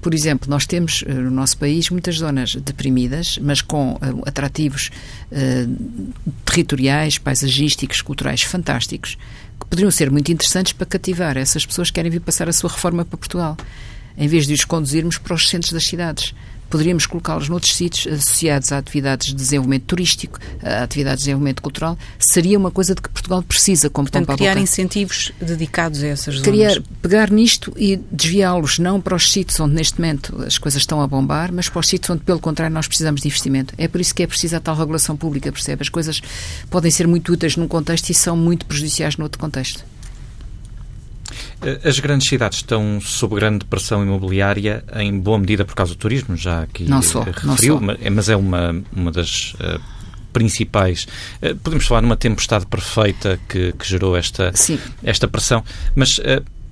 por 0.00 0.14
exemplo, 0.14 0.48
nós 0.48 0.66
temos 0.66 1.04
eh, 1.06 1.12
no 1.12 1.30
nosso 1.30 1.58
país 1.58 1.90
muitas 1.90 2.16
zonas 2.16 2.54
deprimidas, 2.54 3.38
mas 3.40 3.60
com 3.60 3.92
uh, 3.92 4.22
atrativos 4.26 4.90
uh, 5.30 6.12
territoriais, 6.44 7.18
paisagísticos, 7.18 8.00
culturais 8.00 8.42
fantásticos, 8.42 9.18
que 9.58 9.66
poderiam 9.66 9.90
ser 9.90 10.10
muito 10.10 10.32
interessantes 10.32 10.72
para 10.72 10.86
cativar. 10.86 11.36
Essas 11.36 11.66
pessoas 11.66 11.90
que 11.90 11.94
querem 11.94 12.10
vir 12.10 12.20
passar 12.20 12.48
a 12.48 12.52
sua 12.52 12.70
reforma 12.70 13.04
para 13.04 13.18
Portugal, 13.18 13.56
em 14.16 14.26
vez 14.26 14.46
de 14.46 14.54
os 14.54 14.64
conduzirmos 14.64 15.18
para 15.18 15.34
os 15.34 15.48
centros 15.48 15.72
das 15.72 15.84
cidades 15.84 16.34
poderíamos 16.70 17.04
colocá-los 17.06 17.48
noutros 17.48 17.74
sítios 17.74 18.06
associados 18.06 18.72
a 18.72 18.78
atividades 18.78 19.28
de 19.28 19.34
desenvolvimento 19.34 19.84
turístico, 19.84 20.38
a 20.62 20.84
atividades 20.84 21.20
de 21.20 21.24
desenvolvimento 21.24 21.62
cultural, 21.62 21.98
seria 22.18 22.56
uma 22.56 22.70
coisa 22.70 22.94
de 22.94 23.02
que 23.02 23.08
Portugal 23.08 23.42
precisa 23.42 23.90
como 23.90 24.08
Portanto, 24.08 24.36
criar 24.36 24.56
incentivos 24.56 25.32
dedicados 25.40 26.02
a 26.02 26.06
essas 26.06 26.36
zonas. 26.36 26.48
Criar, 26.48 26.82
pegar 27.02 27.30
nisto 27.30 27.72
e 27.76 27.96
desviá-los 28.10 28.78
não 28.78 29.00
para 29.00 29.14
os 29.14 29.30
sítios 29.30 29.58
onde 29.60 29.74
neste 29.74 30.00
momento 30.00 30.42
as 30.46 30.56
coisas 30.56 30.80
estão 30.80 31.02
a 31.02 31.06
bombar, 31.06 31.52
mas 31.52 31.68
para 31.68 31.80
os 31.80 31.88
sítios 31.88 32.10
onde, 32.10 32.22
pelo 32.22 32.38
contrário, 32.38 32.72
nós 32.72 32.86
precisamos 32.86 33.20
de 33.20 33.28
investimento. 33.28 33.74
É 33.76 33.88
por 33.88 34.00
isso 34.00 34.14
que 34.14 34.22
é 34.22 34.26
preciso 34.26 34.56
a 34.56 34.60
tal 34.60 34.76
regulação 34.76 35.16
pública, 35.16 35.50
percebe? 35.50 35.82
As 35.82 35.88
coisas 35.88 36.20
podem 36.70 36.90
ser 36.90 37.06
muito 37.06 37.32
úteis 37.32 37.56
num 37.56 37.66
contexto 37.66 38.10
e 38.10 38.14
são 38.14 38.36
muito 38.36 38.64
prejudiciais 38.64 39.16
no 39.16 39.24
outro 39.24 39.38
contexto. 39.38 39.84
Eh, 41.62 41.80
as 41.84 41.98
grandes 41.98 42.28
cidades 42.28 42.58
estão 42.58 43.00
sob 43.00 43.34
grande 43.34 43.64
pressão 43.64 44.02
imobiliária, 44.02 44.84
em 44.96 45.18
boa 45.18 45.38
medida 45.38 45.64
por 45.64 45.74
causa 45.74 45.94
do 45.94 45.98
turismo, 45.98 46.36
já 46.36 46.62
aqui 46.62 46.84
não 46.84 47.02
só, 47.02 47.22
referiu, 47.22 47.80
não 47.80 47.96
mas 48.12 48.28
é 48.28 48.36
uma, 48.36 48.82
uma 48.92 49.10
das 49.10 49.54
uh, 49.54 49.80
principais. 50.32 51.06
Uh, 51.42 51.56
podemos 51.56 51.86
falar 51.86 52.02
numa 52.02 52.16
tempestade 52.16 52.66
perfeita 52.66 53.38
que, 53.48 53.72
que 53.72 53.88
gerou 53.88 54.16
esta, 54.16 54.52
esta 55.02 55.28
pressão, 55.28 55.64
mas 55.94 56.20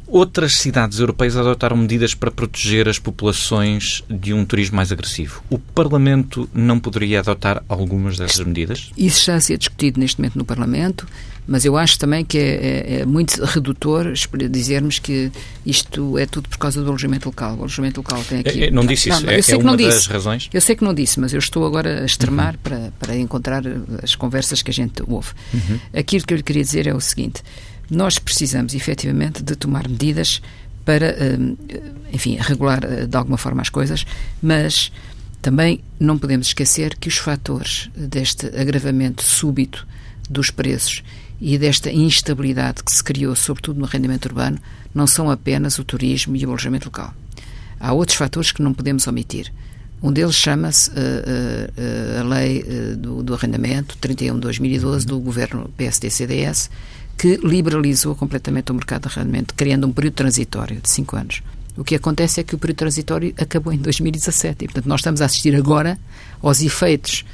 outras 0.08 0.56
cidades 0.56 0.98
europeias 0.98 1.36
adotaram 1.36 1.76
medidas 1.76 2.14
para 2.14 2.30
proteger 2.30 2.88
as 2.88 2.98
populações 2.98 4.02
de 4.08 4.32
um 4.32 4.44
turismo 4.44 4.76
mais 4.76 4.90
agressivo. 4.90 5.42
O 5.50 5.58
Parlamento 5.58 6.48
não 6.52 6.80
poderia 6.80 7.20
adotar 7.20 7.62
algumas 7.68 8.16
dessas 8.16 8.44
medidas? 8.44 8.90
Isso 8.96 9.20
está 9.20 9.34
a 9.34 9.40
ser 9.40 9.58
discutido 9.58 10.00
neste 10.00 10.20
momento 10.20 10.38
no 10.38 10.44
Parlamento 10.44 11.06
mas 11.48 11.64
eu 11.64 11.78
acho 11.78 11.98
também 11.98 12.22
que 12.22 12.36
é, 12.36 12.42
é, 12.42 13.00
é, 13.00 13.06
muito 13.06 13.42
redutor 13.42 14.12
dizermos 14.50 14.98
que 14.98 15.32
isto 15.64 16.18
é 16.18 16.26
tudo 16.26 16.46
por 16.46 16.58
causa 16.58 16.82
do 16.82 16.88
alojamento 16.88 17.26
local. 17.26 17.54
O 17.56 17.60
alojamento 17.60 18.00
local 18.00 18.22
tem 18.28 18.40
aqui. 18.40 18.64
É, 18.64 18.66
é 18.66 18.70
não 18.70 18.84
disse 18.84 19.08
isso, 19.08 19.24
não, 19.24 19.32
é, 19.32 19.40
é 19.40 19.56
uma 19.56 19.74
das 19.74 19.94
disse. 19.94 20.08
razões? 20.10 20.50
Eu 20.52 20.60
sei 20.60 20.76
que 20.76 20.84
não 20.84 20.92
disse, 20.92 21.18
mas 21.18 21.32
eu 21.32 21.38
estou 21.38 21.66
agora 21.66 22.02
a 22.02 22.04
extremar 22.04 22.52
uhum. 22.52 22.60
para, 22.62 22.92
para 22.98 23.16
encontrar 23.16 23.62
as 24.02 24.14
conversas 24.14 24.60
que 24.60 24.70
a 24.70 24.74
gente 24.74 25.02
ouve. 25.06 25.30
Uhum. 25.54 25.80
Aquilo 25.94 26.26
que 26.26 26.34
eu 26.34 26.36
lhe 26.36 26.42
queria 26.42 26.62
dizer 26.62 26.86
é 26.86 26.94
o 26.94 27.00
seguinte: 27.00 27.42
nós 27.90 28.18
precisamos 28.18 28.74
efetivamente 28.74 29.42
de 29.42 29.56
tomar 29.56 29.88
medidas 29.88 30.42
para, 30.84 31.14
hum, 31.38 31.56
enfim, 32.12 32.36
regular 32.40 32.84
eh, 32.84 33.06
de 33.06 33.16
alguma 33.16 33.36
forma 33.36 33.60
as 33.62 33.68
coisas, 33.68 34.06
mas 34.42 34.90
também 35.42 35.80
não 36.00 36.18
podemos 36.18 36.48
esquecer 36.48 36.96
que 36.96 37.08
os 37.08 37.16
fatores 37.16 37.90
deste 37.94 38.46
agravamento 38.46 39.22
súbito 39.22 39.86
dos 40.28 40.50
preços 40.50 41.02
e 41.40 41.56
desta 41.56 41.90
instabilidade 41.90 42.82
que 42.82 42.90
se 42.90 43.02
criou, 43.02 43.34
sobretudo 43.36 43.78
no 43.78 43.86
rendimento 43.86 44.26
urbano, 44.26 44.58
não 44.94 45.06
são 45.06 45.30
apenas 45.30 45.78
o 45.78 45.84
turismo 45.84 46.34
e 46.36 46.44
o 46.44 46.48
alojamento 46.48 46.86
local. 46.86 47.14
Há 47.78 47.92
outros 47.92 48.16
fatores 48.16 48.50
que 48.50 48.62
não 48.62 48.74
podemos 48.74 49.06
omitir. 49.06 49.52
Um 50.02 50.12
deles 50.12 50.34
chama-se 50.34 50.90
uh, 50.90 50.92
uh, 50.94 52.20
a 52.20 52.22
lei 52.24 52.62
uh, 52.62 52.96
do, 52.96 53.22
do, 53.22 53.34
arrendamento 53.34 53.96
31 53.98 54.34
de 54.34 54.40
2012 54.40 55.06
do 55.06 55.18
governo 55.18 55.70
PSD-CDS, 55.76 56.70
que 57.18 57.36
liberalizou 57.42 58.14
completamente 58.14 58.70
o 58.70 58.74
mercado 58.74 59.08
de 59.08 59.18
arrendamento, 59.18 59.54
criando 59.54 59.86
um 59.86 59.92
período 59.92 60.14
transitório 60.14 60.80
de 60.80 60.88
5 60.88 61.16
anos. 61.16 61.42
O 61.76 61.84
que 61.84 61.94
acontece 61.94 62.40
é 62.40 62.44
que 62.44 62.54
o 62.54 62.58
período 62.58 62.78
transitório 62.78 63.34
acabou 63.36 63.72
em 63.72 63.78
2017 63.78 64.64
e, 64.64 64.68
portanto, 64.68 64.88
nós 64.88 65.00
estamos 65.00 65.20
a 65.20 65.26
assistir 65.26 65.54
agora 65.54 65.98
aos 66.40 66.62
efeitos 66.62 67.24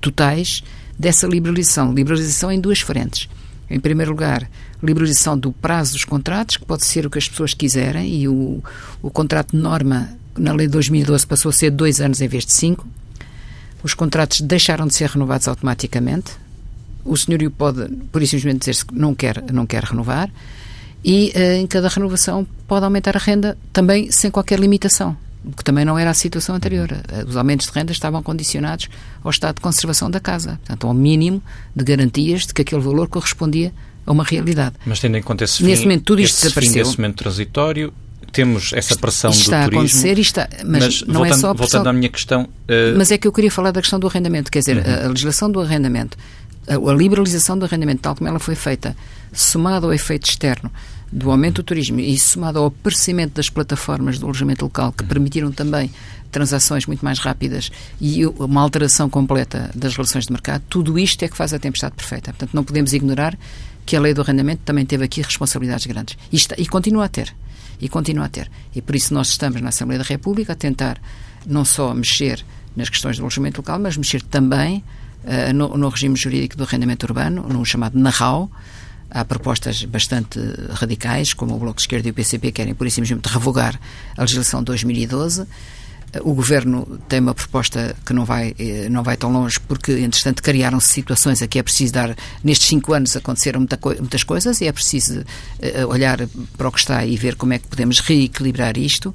totais 0.00 0.62
dessa 0.98 1.26
liberalização. 1.26 1.92
Liberalização 1.92 2.50
em 2.50 2.60
duas 2.60 2.80
frentes. 2.80 3.28
Em 3.68 3.80
primeiro 3.80 4.12
lugar, 4.12 4.48
liberalização 4.82 5.36
do 5.36 5.52
prazo 5.52 5.92
dos 5.92 6.04
contratos, 6.04 6.56
que 6.56 6.64
pode 6.64 6.86
ser 6.86 7.06
o 7.06 7.10
que 7.10 7.18
as 7.18 7.28
pessoas 7.28 7.52
quiserem, 7.52 8.14
e 8.14 8.28
o, 8.28 8.62
o 9.02 9.10
contrato 9.10 9.56
de 9.56 9.62
norma 9.62 10.10
na 10.36 10.52
lei 10.52 10.66
de 10.66 10.72
2012 10.72 11.26
passou 11.26 11.50
a 11.50 11.52
ser 11.52 11.70
dois 11.70 12.00
anos 12.00 12.20
em 12.20 12.28
vez 12.28 12.46
de 12.46 12.52
cinco. 12.52 12.86
Os 13.82 13.94
contratos 13.94 14.40
deixaram 14.40 14.86
de 14.86 14.94
ser 14.94 15.10
renovados 15.10 15.48
automaticamente. 15.48 16.32
O 17.06 17.16
senhorio 17.16 17.50
pode, 17.50 17.88
por 18.12 18.22
isso 18.22 18.32
simplesmente, 18.32 18.68
dizer 18.70 18.84
que 18.84 18.94
não 18.94 19.14
quer, 19.14 19.42
não 19.52 19.66
quer 19.66 19.82
renovar. 19.84 20.28
E 21.04 21.32
uh, 21.36 21.60
em 21.62 21.66
cada 21.66 21.88
renovação 21.88 22.46
pode 22.66 22.84
aumentar 22.84 23.16
a 23.16 23.20
renda 23.20 23.56
também 23.72 24.10
sem 24.10 24.30
qualquer 24.30 24.58
limitação. 24.58 25.16
que 25.56 25.62
também 25.62 25.84
não 25.84 25.96
era 25.96 26.10
a 26.10 26.14
situação 26.14 26.56
anterior. 26.56 26.88
Os 27.28 27.36
aumentos 27.36 27.66
de 27.68 27.72
renda 27.72 27.92
estavam 27.92 28.20
condicionados 28.22 28.88
ao 29.22 29.30
estado 29.30 29.56
de 29.56 29.60
conservação 29.60 30.10
da 30.10 30.18
casa, 30.18 30.58
portanto, 30.64 30.86
ao 30.88 30.92
mínimo 30.94 31.40
de 31.74 31.84
garantias 31.84 32.46
de 32.46 32.52
que 32.52 32.62
aquele 32.62 32.80
valor 32.82 33.06
correspondia 33.08 33.72
a 34.04 34.10
uma 34.10 34.24
realidade. 34.24 34.74
Mas 34.84 34.98
tendo 34.98 35.16
em 35.16 35.22
conta 35.22 35.44
esse 35.44 35.62
Nesse 35.62 35.82
fim, 35.82 35.88
momento, 35.88 36.02
tudo 36.04 36.20
isto 36.20 36.34
esse 36.34 36.42
desapareceu. 36.46 36.84
Fim 36.86 36.96
momento 37.00 37.16
transitório, 37.18 37.92
temos 38.32 38.72
essa 38.72 38.96
pressão 38.96 39.30
Isto 39.30 39.38
do 39.50 39.54
está 39.54 39.64
turismo. 39.64 39.78
a 39.78 39.82
acontecer, 39.84 40.18
está, 40.18 40.48
mas, 40.64 40.82
mas 40.82 41.02
não 41.02 41.14
voltando, 41.20 41.32
é 41.32 41.40
só 41.40 41.50
a 41.50 41.54
pressão. 41.54 41.54
voltando 41.78 41.86
à 41.88 41.92
minha 41.92 42.08
questão, 42.08 42.42
uh, 42.42 42.96
Mas 42.98 43.10
é 43.12 43.16
que 43.18 43.28
eu 43.28 43.32
queria 43.32 43.50
falar 43.50 43.70
da 43.70 43.80
questão 43.80 44.00
do 44.00 44.06
arrendamento, 44.08 44.50
quer 44.50 44.58
dizer, 44.58 44.78
Uhum. 44.78 45.04
a 45.04 45.08
legislação 45.08 45.48
do 45.50 45.60
arrendamento, 45.60 46.18
a, 46.68 46.92
liberalização 46.94 47.58
do 47.58 47.64
arrendamento, 47.64 48.02
tal 48.02 48.14
como 48.14 48.28
ela 48.28 48.38
foi 48.38 48.54
feita, 48.54 48.96
somado 49.32 49.86
ao 49.86 49.92
efeito 49.92 50.28
externo 50.28 50.70
do 51.12 51.30
aumento 51.30 51.56
do 51.56 51.62
turismo 51.62 52.00
e 52.00 52.18
somado 52.18 52.58
ao 52.58 52.66
aparecimento 52.66 53.34
das 53.34 53.48
plataformas 53.48 54.18
do 54.18 54.26
alojamento 54.26 54.64
local, 54.64 54.92
que 54.92 55.04
permitiram 55.04 55.52
também 55.52 55.90
transações 56.32 56.84
muito 56.86 57.04
mais 57.04 57.18
rápidas 57.18 57.70
e 58.00 58.26
uma 58.26 58.60
alteração 58.60 59.08
completa 59.08 59.70
das 59.74 59.94
relações 59.96 60.26
de 60.26 60.32
mercado, 60.32 60.62
tudo 60.68 60.98
isto 60.98 61.22
é 61.22 61.28
que 61.28 61.36
faz 61.36 61.54
a 61.54 61.58
tempestade 61.58 61.94
perfeita. 61.94 62.32
Portanto, 62.32 62.50
não 62.52 62.64
podemos 62.64 62.92
ignorar 62.92 63.38
que 63.86 63.94
a 63.96 64.00
lei 64.00 64.12
do 64.12 64.20
arrendamento 64.20 64.62
também 64.64 64.84
teve 64.84 65.04
aqui 65.04 65.22
responsabilidades 65.22 65.86
grandes. 65.86 66.18
E, 66.32 66.36
está- 66.36 66.56
e 66.58 66.66
continua 66.66 67.04
a 67.04 67.08
ter. 67.08 67.32
E 67.80 67.88
continua 67.88 68.24
a 68.24 68.28
ter. 68.28 68.50
E 68.74 68.82
por 68.82 68.96
isso 68.96 69.14
nós 69.14 69.28
estamos 69.28 69.60
na 69.60 69.68
Assembleia 69.68 70.00
da 70.02 70.04
República 70.04 70.52
a 70.54 70.56
tentar 70.56 71.00
não 71.46 71.64
só 71.64 71.94
mexer 71.94 72.44
nas 72.74 72.88
questões 72.88 73.16
do 73.16 73.22
alojamento 73.22 73.60
local, 73.60 73.78
mas 73.78 73.96
mexer 73.96 74.22
também 74.22 74.82
eh, 75.26 75.52
no, 75.52 75.76
no 75.76 75.88
regime 75.88 76.16
jurídico 76.16 76.56
do 76.56 76.62
arrendamento 76.62 77.04
urbano, 77.04 77.42
no 77.48 77.64
chamado 77.64 77.98
NARRAU. 77.98 78.48
Há 79.10 79.24
propostas 79.24 79.84
bastante 79.84 80.38
radicais, 80.70 81.34
como 81.34 81.54
o 81.54 81.58
Bloco 81.58 81.76
de 81.76 81.82
Esquerda 81.82 82.08
e 82.08 82.10
o 82.10 82.14
PCP 82.14 82.52
querem, 82.52 82.74
por 82.74 82.86
isso 82.86 83.00
mesmo, 83.00 83.20
revogar 83.24 83.78
a 84.16 84.20
legislação 84.20 84.60
de 84.60 84.66
2012. 84.66 85.46
O 86.22 86.32
Governo 86.32 87.00
tem 87.08 87.18
uma 87.18 87.34
proposta 87.34 87.96
que 88.04 88.12
não 88.12 88.24
vai, 88.24 88.54
eh, 88.58 88.88
não 88.88 89.02
vai 89.02 89.16
tão 89.16 89.32
longe, 89.32 89.58
porque, 89.60 89.92
entretanto, 89.92 90.42
criaram-se 90.42 90.88
situações 90.88 91.42
a 91.42 91.48
que 91.48 91.58
é 91.58 91.62
preciso 91.62 91.92
dar. 91.92 92.16
Nestes 92.44 92.68
cinco 92.68 92.92
anos 92.92 93.16
aconteceram 93.16 93.60
muita 93.60 93.78
muitas 93.98 94.22
coisas 94.22 94.60
e 94.60 94.66
é 94.66 94.72
preciso 94.72 95.24
eh, 95.60 95.84
olhar 95.84 96.18
para 96.56 96.68
o 96.68 96.72
que 96.72 96.78
está 96.78 97.04
e 97.04 97.16
ver 97.16 97.34
como 97.34 97.52
é 97.52 97.58
que 97.58 97.66
podemos 97.66 97.98
reequilibrar 97.98 98.78
isto, 98.78 99.14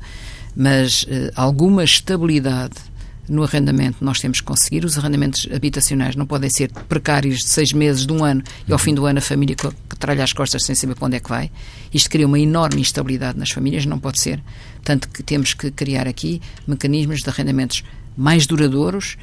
mas 0.56 1.08
alguma 1.36 1.84
estabilidade 1.86 2.91
no 3.32 3.44
arrendamento 3.44 3.98
nós 4.02 4.20
temos 4.20 4.42
que 4.42 4.46
conseguir. 4.46 4.84
Os 4.84 4.98
arrendamentos 4.98 5.48
habitacionais 5.54 6.16
não 6.16 6.26
podem 6.26 6.50
ser 6.50 6.70
precários 6.90 7.40
de 7.40 7.48
seis 7.48 7.72
meses, 7.72 8.06
de 8.06 8.12
um 8.12 8.24
ano, 8.24 8.44
e 8.68 8.74
ao 8.74 8.78
fim 8.78 8.94
do 8.94 9.06
ano 9.06 9.20
a 9.20 9.22
família 9.22 9.56
que 9.56 9.96
tralha 9.98 10.24
as 10.24 10.34
costas 10.34 10.66
sem 10.66 10.76
saber 10.76 10.96
para 10.96 11.06
onde 11.06 11.16
é 11.16 11.20
que 11.20 11.30
vai. 11.30 11.50
Isto 11.94 12.10
cria 12.10 12.28
uma 12.28 12.40
enorme 12.40 12.82
instabilidade 12.82 13.40
nas 13.40 13.50
famílias, 13.50 13.86
não 13.86 13.98
pode 13.98 14.20
ser. 14.20 14.44
Tanto 14.84 15.08
que 15.10 15.24
temos 15.24 15.54
que 15.54 15.72
criar 15.72 16.08
aqui 16.08 16.42
mecanismos 16.68 17.22
de 17.22 17.30
arrendamentos 17.30 17.84
mais 18.18 18.46
duradouros 18.46 19.18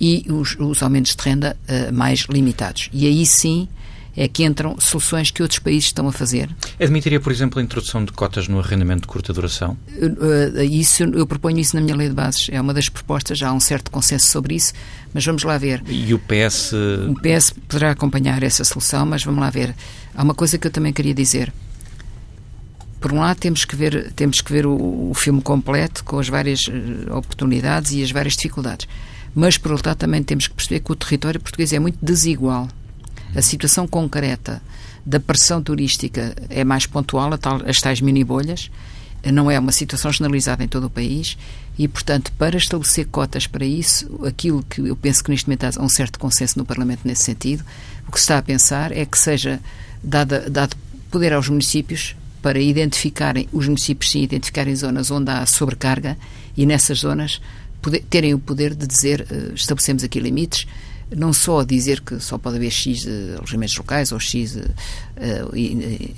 e 0.00 0.26
os, 0.28 0.56
os 0.58 0.82
aumentos 0.82 1.14
de 1.14 1.22
renda 1.22 1.56
eh, 1.68 1.92
mais 1.92 2.26
limitados. 2.28 2.90
E 2.92 3.06
aí 3.06 3.24
sim 3.24 3.68
é 4.16 4.28
que 4.28 4.44
entram 4.44 4.76
soluções 4.78 5.30
que 5.30 5.42
outros 5.42 5.58
países 5.58 5.86
estão 5.86 6.06
a 6.06 6.12
fazer. 6.12 6.50
admitiria, 6.78 7.18
por 7.18 7.32
exemplo, 7.32 7.58
a 7.58 7.62
introdução 7.62 8.04
de 8.04 8.12
cotas 8.12 8.46
no 8.46 8.58
arrendamento 8.58 9.02
de 9.02 9.06
curta 9.06 9.32
duração? 9.32 9.76
Uh, 9.96 10.62
isso, 10.62 11.02
eu 11.04 11.26
proponho 11.26 11.58
isso 11.58 11.74
na 11.74 11.82
minha 11.82 11.96
lei 11.96 12.08
de 12.08 12.14
bases. 12.14 12.48
É 12.50 12.60
uma 12.60 12.74
das 12.74 12.88
propostas, 12.88 13.38
já 13.38 13.48
há 13.48 13.52
um 13.52 13.60
certo 13.60 13.90
consenso 13.90 14.26
sobre 14.26 14.54
isso, 14.54 14.72
mas 15.14 15.24
vamos 15.24 15.42
lá 15.42 15.56
ver. 15.56 15.82
E 15.88 16.12
o 16.12 16.18
PS. 16.18 16.72
O 17.08 17.14
PS 17.14 17.54
poderá 17.66 17.90
acompanhar 17.92 18.42
essa 18.42 18.64
solução, 18.64 19.06
mas 19.06 19.24
vamos 19.24 19.40
lá 19.40 19.50
ver. 19.50 19.74
Há 20.14 20.22
uma 20.22 20.34
coisa 20.34 20.58
que 20.58 20.66
eu 20.66 20.70
também 20.70 20.92
queria 20.92 21.14
dizer. 21.14 21.52
Por 23.00 23.12
um 23.12 23.18
lado, 23.18 23.38
temos 23.38 23.64
que 23.64 23.74
ver, 23.74 24.12
temos 24.12 24.40
que 24.40 24.52
ver 24.52 24.64
o, 24.64 25.10
o 25.10 25.14
filme 25.14 25.40
completo, 25.42 26.04
com 26.04 26.18
as 26.18 26.28
várias 26.28 26.68
uh, 26.68 27.16
oportunidades 27.16 27.92
e 27.92 28.02
as 28.02 28.12
várias 28.12 28.36
dificuldades. 28.36 28.86
Mas, 29.34 29.56
por 29.56 29.72
outro 29.72 29.88
lado, 29.88 29.98
também 29.98 30.22
temos 30.22 30.46
que 30.46 30.54
perceber 30.54 30.80
que 30.80 30.92
o 30.92 30.94
território 30.94 31.40
português 31.40 31.72
é 31.72 31.78
muito 31.78 31.98
desigual. 32.02 32.68
A 33.34 33.42
situação 33.42 33.86
concreta 33.86 34.62
da 35.04 35.18
pressão 35.18 35.62
turística 35.62 36.34
é 36.48 36.64
mais 36.64 36.86
pontual, 36.86 37.32
a 37.32 37.38
tal, 37.38 37.60
as 37.66 37.80
tais 37.80 38.00
mini-bolhas, 38.00 38.70
não 39.30 39.50
é 39.50 39.58
uma 39.58 39.72
situação 39.72 40.10
generalizada 40.10 40.64
em 40.64 40.68
todo 40.68 40.84
o 40.86 40.90
país. 40.90 41.36
E, 41.78 41.86
portanto, 41.88 42.32
para 42.32 42.56
estabelecer 42.56 43.06
cotas 43.06 43.46
para 43.46 43.64
isso, 43.64 44.20
aquilo 44.26 44.62
que 44.62 44.80
eu 44.80 44.96
penso 44.96 45.22
que 45.22 45.30
neste 45.30 45.46
momento 45.46 45.64
há 45.64 45.82
um 45.82 45.88
certo 45.88 46.18
consenso 46.18 46.58
no 46.58 46.64
Parlamento 46.64 47.00
nesse 47.04 47.22
sentido, 47.22 47.64
o 48.06 48.12
que 48.12 48.18
se 48.18 48.24
está 48.24 48.38
a 48.38 48.42
pensar 48.42 48.92
é 48.92 49.06
que 49.06 49.18
seja 49.18 49.60
dada, 50.02 50.50
dado 50.50 50.76
poder 51.10 51.32
aos 51.32 51.48
municípios 51.48 52.16
para 52.42 52.60
identificarem, 52.60 53.48
os 53.52 53.66
municípios 53.66 54.10
sim, 54.10 54.22
identificarem 54.22 54.74
zonas 54.74 55.10
onde 55.10 55.30
há 55.30 55.46
sobrecarga 55.46 56.18
e 56.56 56.66
nessas 56.66 56.98
zonas 56.98 57.40
poder, 57.80 58.04
terem 58.10 58.34
o 58.34 58.38
poder 58.38 58.74
de 58.74 58.86
dizer, 58.86 59.26
uh, 59.30 59.54
estabelecemos 59.54 60.02
aqui 60.02 60.18
limites, 60.18 60.66
não 61.16 61.32
só 61.32 61.62
dizer 61.62 62.00
que 62.00 62.18
só 62.20 62.38
pode 62.38 62.56
haver 62.56 62.70
X 62.70 63.04
uh, 63.04 63.38
alojamentos 63.38 63.76
locais 63.76 64.12
ou 64.12 64.20
X 64.20 64.56
uh, 64.56 64.60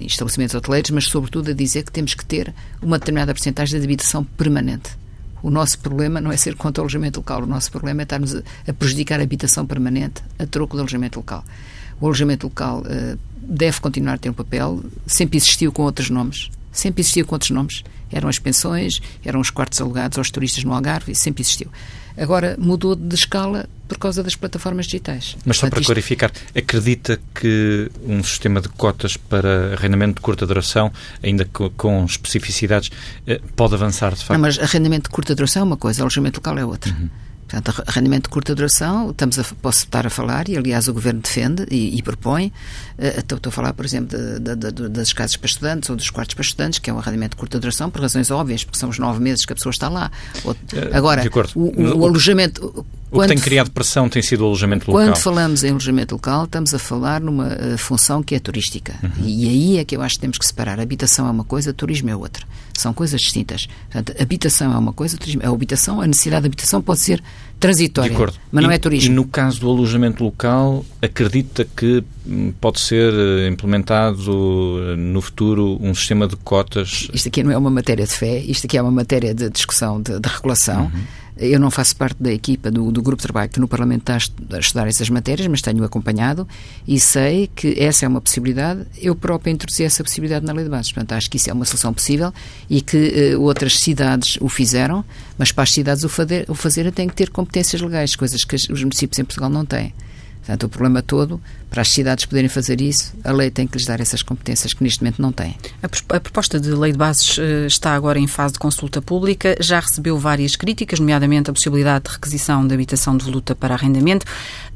estabelecimentos 0.00 0.54
hoteleiros, 0.54 0.90
mas 0.90 1.04
sobretudo 1.04 1.50
a 1.50 1.54
dizer 1.54 1.82
que 1.82 1.92
temos 1.92 2.14
que 2.14 2.24
ter 2.24 2.54
uma 2.80 2.98
determinada 2.98 3.32
porcentagem 3.32 3.78
de 3.78 3.84
habitação 3.84 4.24
permanente. 4.24 4.90
O 5.42 5.50
nosso 5.50 5.78
problema 5.78 6.20
não 6.20 6.32
é 6.32 6.36
ser 6.36 6.54
contra 6.54 6.80
o 6.80 6.84
alojamento 6.84 7.20
local, 7.20 7.42
o 7.42 7.46
nosso 7.46 7.70
problema 7.70 8.02
é 8.02 8.04
estarmos 8.04 8.34
a, 8.34 8.42
a 8.66 8.72
prejudicar 8.72 9.20
a 9.20 9.22
habitação 9.22 9.66
permanente 9.66 10.22
a 10.38 10.46
troco 10.46 10.76
do 10.76 10.80
alojamento 10.80 11.18
local. 11.18 11.44
O 12.00 12.06
alojamento 12.06 12.46
local 12.46 12.80
uh, 12.80 13.18
deve 13.36 13.80
continuar 13.80 14.14
a 14.14 14.18
ter 14.18 14.30
um 14.30 14.34
papel, 14.34 14.82
sempre 15.06 15.36
existiu 15.36 15.70
com 15.70 15.82
outros 15.82 16.08
nomes, 16.10 16.50
sempre 16.72 17.02
existiu 17.02 17.26
com 17.26 17.34
outros 17.34 17.50
nomes. 17.50 17.84
Eram 18.14 18.28
as 18.28 18.38
pensões, 18.38 19.02
eram 19.24 19.40
os 19.40 19.50
quartos 19.50 19.80
alugados 19.80 20.16
aos 20.16 20.30
turistas 20.30 20.62
no 20.64 20.72
Algarve, 20.72 21.14
sempre 21.14 21.42
existiu. 21.42 21.70
Agora 22.16 22.54
mudou 22.60 22.94
de 22.94 23.12
escala 23.16 23.68
por 23.88 23.98
causa 23.98 24.22
das 24.22 24.36
plataformas 24.36 24.86
digitais. 24.86 25.36
Mas 25.44 25.56
só 25.56 25.62
Portanto, 25.62 25.70
para 25.72 25.80
isto- 25.80 25.86
clarificar, 25.88 26.32
acredita 26.56 27.20
que 27.34 27.90
um 28.06 28.22
sistema 28.22 28.60
de 28.60 28.68
cotas 28.68 29.16
para 29.16 29.72
arrendamento 29.74 30.14
de 30.16 30.20
curta 30.20 30.46
duração, 30.46 30.92
ainda 31.22 31.44
co- 31.44 31.70
com 31.70 32.04
especificidades, 32.04 32.90
eh, 33.26 33.40
pode 33.56 33.74
avançar 33.74 34.12
de 34.14 34.20
Não, 34.20 34.26
facto? 34.26 34.40
mas 34.40 34.58
arrendamento 34.60 35.10
de 35.10 35.14
curta 35.14 35.34
duração 35.34 35.62
é 35.62 35.64
uma 35.64 35.76
coisa, 35.76 36.02
alojamento 36.02 36.38
local 36.38 36.56
é 36.56 36.64
outra. 36.64 36.94
Portanto, 37.60 37.84
arrendamento 37.86 38.24
de 38.28 38.32
curta 38.32 38.54
duração, 38.54 39.10
estamos 39.10 39.38
a, 39.38 39.44
posso 39.62 39.84
estar 39.84 40.06
a 40.06 40.10
falar, 40.10 40.48
e 40.48 40.56
aliás 40.56 40.88
o 40.88 40.92
Governo 40.94 41.20
defende 41.20 41.64
e, 41.70 41.96
e 41.96 42.02
propõe, 42.02 42.52
eh, 42.98 43.20
estou, 43.20 43.36
estou 43.36 43.50
a 43.50 43.52
falar, 43.52 43.72
por 43.72 43.84
exemplo, 43.84 44.16
de- 44.16 44.56
de- 44.56 44.72
de- 44.72 44.88
das 44.88 45.12
casas 45.12 45.36
para 45.36 45.46
estudantes 45.46 45.88
ou 45.90 45.96
dos 45.96 46.10
quartos 46.10 46.34
para 46.34 46.42
estudantes, 46.42 46.78
que 46.78 46.90
é 46.90 46.92
um 46.92 46.98
arrendamento 46.98 47.30
de 47.32 47.36
curta 47.36 47.58
duração, 47.60 47.90
por 47.90 48.00
razões 48.02 48.30
óbvias, 48.30 48.64
porque 48.64 48.78
são 48.78 48.88
os 48.88 48.98
nove 48.98 49.20
meses 49.20 49.44
que 49.44 49.52
a 49.52 49.56
pessoa 49.56 49.70
está 49.70 49.88
lá. 49.88 50.10
Ou- 50.44 50.56
Eh, 50.72 50.90
agora, 50.96 51.22
de 51.22 51.28
acordo. 51.28 51.52
o, 51.54 51.68
o- 51.80 51.98
o 51.98 52.06
alojamento... 52.06 52.84
O 53.10 53.20
que 53.20 53.28
tem 53.28 53.38
criado 53.38 53.70
pressão 53.70 54.08
tem 54.08 54.20
sido 54.22 54.40
o 54.40 54.46
alojamento 54.46 54.90
local. 54.90 55.06
Quando 55.06 55.16
falamos 55.18 55.62
em 55.62 55.70
alojamento 55.70 56.16
local, 56.16 56.44
estamos 56.46 56.74
a 56.74 56.78
falar 56.80 57.20
numa 57.20 57.46
eh, 57.52 57.76
função 57.76 58.20
que 58.24 58.34
é 58.34 58.40
turística. 58.40 58.92
E 59.22 59.48
aí 59.48 59.78
é 59.78 59.84
que 59.84 59.96
eu 59.96 60.02
acho 60.02 60.16
que 60.16 60.20
temos 60.22 60.36
que 60.36 60.44
separar. 60.44 60.80
Habitação 60.80 61.28
é 61.28 61.30
uma 61.30 61.44
coisa, 61.44 61.72
turismo 61.72 62.10
é 62.10 62.16
outra. 62.16 62.44
São 62.76 62.92
coisas 62.92 63.20
distintas. 63.20 63.68
Portanto, 63.90 64.20
habitação 64.20 64.72
é 64.74 64.76
uma 64.78 64.92
coisa, 64.92 65.16
turismo 65.16 65.42
é 65.42 65.46
a 65.46 65.50
habitação. 65.50 66.00
A 66.00 66.06
necessidade 66.06 66.42
de 66.42 66.46
habitação 66.48 66.82
pode 66.82 67.00
ser 67.00 67.22
transitória, 67.60 68.10
De 68.10 68.16
acordo. 68.16 68.36
mas 68.50 68.64
não 68.64 68.70
E- 68.70 68.74
é 68.74 68.78
turismo. 68.78 69.10
E 69.12 69.14
no 69.14 69.24
caso 69.26 69.60
do 69.60 69.70
alojamento 69.70 70.24
local, 70.24 70.84
acredita 71.00 71.64
que 71.64 72.02
hum, 72.26 72.52
pode 72.60 72.80
ser 72.80 73.12
eh, 73.14 73.48
implementado 73.48 74.20
eh, 74.92 74.96
no 74.96 75.20
futuro 75.22 75.78
um 75.80 75.94
sistema 75.94 76.26
de 76.26 76.36
cotas? 76.36 77.08
Isto 77.14 77.28
aqui 77.28 77.42
não 77.44 77.52
é 77.52 77.56
uma 77.56 77.70
matéria 77.70 78.04
de 78.04 78.12
fé, 78.12 78.38
isto 78.40 78.66
aqui 78.66 78.76
é 78.76 78.82
uma 78.82 78.90
matéria 78.90 79.32
de 79.32 79.48
discussão, 79.50 80.02
de, 80.02 80.18
de 80.18 80.28
regulação. 80.28 80.90
Eu 81.36 81.58
não 81.58 81.70
faço 81.70 81.96
parte 81.96 82.22
da 82.22 82.32
equipa 82.32 82.70
do, 82.70 82.92
do 82.92 83.02
grupo 83.02 83.20
de 83.20 83.24
trabalho 83.24 83.50
que 83.50 83.58
no 83.58 83.66
Parlamento 83.66 84.02
está 84.02 84.14
a 84.14 84.16
estu- 84.18 84.42
a 84.54 84.58
estudar 84.58 84.86
essas 84.86 85.10
matérias, 85.10 85.46
mas 85.48 85.60
tenho 85.60 85.82
acompanhado 85.82 86.46
e 86.86 87.00
sei 87.00 87.50
que 87.54 87.74
essa 87.78 88.04
é 88.04 88.08
uma 88.08 88.20
possibilidade. 88.20 88.86
Eu 89.00 89.16
própria 89.16 89.50
introduzi 89.50 89.82
essa 89.82 90.04
possibilidade 90.04 90.46
na 90.46 90.52
Lei 90.52 90.64
de 90.64 90.70
Bases. 90.70 90.92
Portanto, 90.92 91.12
acho 91.12 91.28
que 91.28 91.36
isso 91.36 91.50
é 91.50 91.52
uma 91.52 91.64
solução 91.64 91.92
possível 91.92 92.32
e 92.70 92.80
que 92.80 93.32
eh, 93.32 93.36
outras 93.36 93.80
cidades 93.80 94.38
o 94.40 94.48
fizeram, 94.48 95.04
mas 95.36 95.50
para 95.50 95.64
as 95.64 95.72
cidades 95.72 96.04
o 96.04 96.08
fazer, 96.08 96.44
o 96.48 96.54
fazer 96.54 96.90
têm 96.92 97.08
que 97.08 97.14
ter 97.16 97.30
competências 97.30 97.82
legais, 97.82 98.14
coisas 98.14 98.44
que 98.44 98.54
os 98.54 98.68
municípios 98.82 99.18
em 99.18 99.24
Portugal 99.24 99.50
não 99.50 99.64
têm. 99.64 99.92
Portanto, 100.44 100.64
o 100.64 100.68
problema 100.68 101.00
todo, 101.00 101.40
para 101.70 101.80
as 101.80 101.88
cidades 101.88 102.26
poderem 102.26 102.50
fazer 102.50 102.78
isso, 102.82 103.14
a 103.24 103.32
lei 103.32 103.50
tem 103.50 103.66
que 103.66 103.78
lhes 103.78 103.86
dar 103.86 103.98
essas 103.98 104.22
competências 104.22 104.74
que 104.74 104.82
neste 104.84 105.02
momento 105.02 105.22
não 105.22 105.32
têm. 105.32 105.56
A, 105.82 105.88
proposta 106.20 106.60
de 106.60 106.68
lei 106.68 106.92
de 106.92 106.98
bases 106.98 107.38
eh, 107.38 107.66
está 107.66 107.94
agora 107.94 108.18
em 108.18 108.26
fase 108.26 108.52
de 108.52 108.58
consulta 108.58 109.00
pública, 109.00 109.56
já 109.58 109.80
recebeu 109.80 110.18
várias 110.18 110.54
críticas, 110.54 111.00
nomeadamente 111.00 111.48
a 111.48 111.52
possibilidade 111.54 112.04
de 112.04 112.10
requisição 112.12 112.66
de 112.66 112.74
habitação 112.74 113.16
de 113.16 113.24
voluta 113.24 113.54
para 113.54 113.74
arrendamento. 113.74 114.26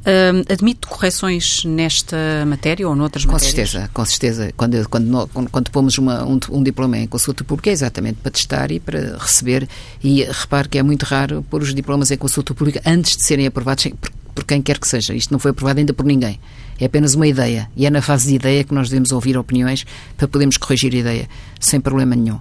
Ahm, 0.05 0.43
admite 0.49 0.87
correções 0.87 1.63
nesta 1.65 2.17
matéria 2.47 2.87
ou 2.89 2.95
noutras 2.95 3.25
Com 3.25 3.33
matérias? 3.33 3.55
certeza, 3.69 3.89
com 3.93 4.03
certeza. 4.05 4.51
Quando, 4.57 4.89
quando, 4.89 5.27
quando, 5.31 5.49
quando 5.51 5.69
pomos 5.71 5.97
uma, 5.99 6.25
um, 6.25 6.39
um 6.49 6.63
diploma 6.63 6.97
em 6.97 7.05
consulta 7.05 7.43
pública 7.43 7.69
é 7.69 7.73
exatamente 7.73 8.15
para 8.23 8.31
testar 8.31 8.71
e 8.71 8.79
para 8.79 9.17
receber. 9.19 9.67
E 10.03 10.23
repare 10.23 10.67
que 10.67 10.77
é 10.79 10.83
muito 10.83 11.03
raro 11.03 11.45
pôr 11.49 11.61
os 11.61 11.75
diplomas 11.75 12.09
em 12.09 12.17
consulta 12.17 12.55
pública 12.55 12.81
antes 12.85 13.15
de 13.15 13.23
serem 13.23 13.45
aprovados 13.45 13.83
sem- 13.83 13.93
por, 14.35 14.43
quem 14.43 14.61
quer 14.61 14.79
que 14.79 14.87
seja. 14.87 15.13
Isto 15.13 15.31
não 15.31 15.39
foi 15.39 15.51
aprovado 15.51 15.79
ainda 15.79 15.93
por 15.93 16.05
ninguém. 16.05 16.39
É 16.79 16.85
apenas 16.85 17.13
uma 17.15 17.27
ideia. 17.27 17.69
E 17.75 17.85
é 17.85 17.89
na 17.89 18.01
fase 18.01 18.29
de 18.29 18.35
ideia 18.35 18.63
que 18.63 18.73
nós 18.73 18.89
devemos 18.89 19.11
ouvir 19.11 19.37
opiniões 19.37 19.85
para 20.17 20.27
podermos 20.27 20.57
corrigir 20.57 20.93
a 20.95 20.97
ideia, 20.97 21.29
sem 21.59 21.79
problema 21.81 22.15
nenhum. 22.15 22.39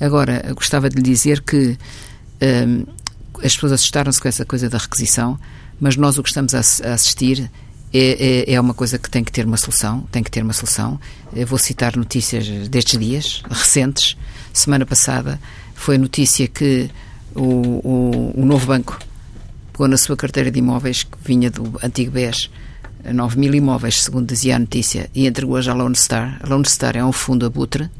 Agora, 0.00 0.42
gostava 0.54 0.88
de 0.88 0.96
lhe 0.96 1.02
dizer 1.02 1.40
que 1.42 1.76
Um, 2.42 2.84
as 3.36 3.54
pessoas 3.54 3.72
assustaram-se 3.72 4.20
com 4.20 4.28
essa 4.28 4.44
coisa 4.44 4.68
da 4.68 4.76
requisição, 4.76 5.38
mas 5.80 5.96
nós 5.96 6.18
o 6.18 6.22
que 6.22 6.28
estamos 6.28 6.54
a, 6.54 6.58
a 6.58 6.94
assistir 6.94 7.48
é, 7.94 8.48
é, 8.48 8.54
é, 8.54 8.60
uma 8.60 8.74
coisa 8.74 8.98
que 8.98 9.08
tem 9.08 9.22
que 9.22 9.30
ter 9.30 9.46
uma 9.46 9.56
solução, 9.56 10.00
tem 10.10 10.22
que 10.22 10.30
ter 10.30 10.42
uma 10.42 10.52
solução. 10.52 10.98
Eu 11.32 11.46
vou 11.46 11.58
citar 11.58 11.96
notícias 11.96 12.46
destes 12.68 12.98
dias, 12.98 13.42
recentes. 13.48 14.16
Semana 14.52 14.84
passada 14.84 15.40
foi 15.74 15.94
a 15.96 15.98
notícia 15.98 16.48
que 16.48 16.90
o, 17.34 17.42
o, 17.42 18.32
o 18.42 18.44
novo 18.44 18.66
banco 18.66 18.98
na 19.88 19.96
sua 19.96 20.16
carteira 20.16 20.50
de 20.50 20.58
imóveis, 20.58 21.02
que 21.02 21.16
vinha 21.24 21.50
do 21.50 21.78
antigo 21.82 22.12
BES, 22.12 22.50
9 23.04 23.38
mil 23.38 23.54
imóveis, 23.54 24.02
segundo 24.02 24.26
dizia 24.26 24.56
a 24.56 24.58
notícia, 24.58 25.10
e 25.14 25.26
entregou-as 25.26 25.66
à 25.68 25.74
Lone 25.74 25.96
Star. 25.96 26.40
A 26.42 26.48
Lone 26.48 26.66
Star 26.68 26.96
é 26.96 27.04
um 27.04 27.12
fundo 27.12 27.44
abutre, 27.44 27.90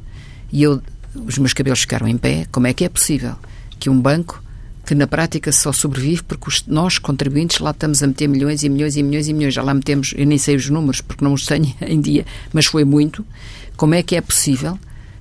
e 0.53 0.63
eu, 0.63 0.81
os 1.15 1.39
meus 1.39 1.53
cabelos 1.53 1.81
ficaram 1.81 2.07
em 2.07 2.17
pé. 2.17 2.47
Como 2.53 2.67
é 2.67 2.73
que 2.73 2.85
é 2.85 2.89
possível 2.89 3.35
que 3.79 3.91
um 3.91 4.01
banco 4.01 4.43
que 4.85 4.95
na 4.95 5.07
prática 5.07 5.53
só 5.53 5.73
sobrevive 5.73 6.23
porque 6.25 6.49
os, 6.49 6.65
nós, 6.67 6.99
contribuintes, 6.99 7.61
lá 7.61 7.71
estamos 7.71 8.03
a 8.03 8.07
meter 8.07 8.29
milhões 8.29 8.63
e 8.63 8.69
milhões 8.69 8.97
e 8.97 9.03
milhões 9.03 9.29
e 9.29 9.33
milhões. 9.33 9.55
Já 9.55 9.63
lá 9.63 9.73
metemos, 9.73 10.13
eu 10.17 10.27
nem 10.27 10.39
sei 10.39 10.57
os 10.57 10.69
números 10.69 11.01
porque 11.01 11.25
não 11.25 11.33
os 11.33 11.47
tenho 11.47 11.73
em 11.81 12.01
dia, 12.01 12.27
mas 12.53 12.67
foi 12.67 12.85
muito. 12.85 13.25
Como 13.77 13.95
é 13.95 14.03
que 14.03 14.17
é 14.17 14.21
possível 14.21 14.79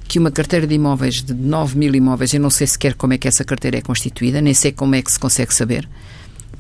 que 0.08 0.20
uma 0.20 0.32
carteira 0.32 0.68
de 0.68 0.76
imóveis 0.76 1.24
de 1.24 1.34
9 1.34 1.78
mil 1.78 1.96
imóveis, 1.96 2.34
eu 2.34 2.40
não 2.40 2.50
sei 2.50 2.68
sequer 2.68 2.96
como 2.96 3.14
é 3.14 3.18
que 3.18 3.28
essa 3.28 3.46
carteira 3.46 3.78
é 3.78 3.82
constituída, 3.82 4.42
nem 4.42 4.54
sei 4.54 4.72
como 4.72 4.94
é 4.94 5.02
que 5.02 5.12
se 5.12 5.18
consegue 5.18 5.54
saber, 5.54 5.88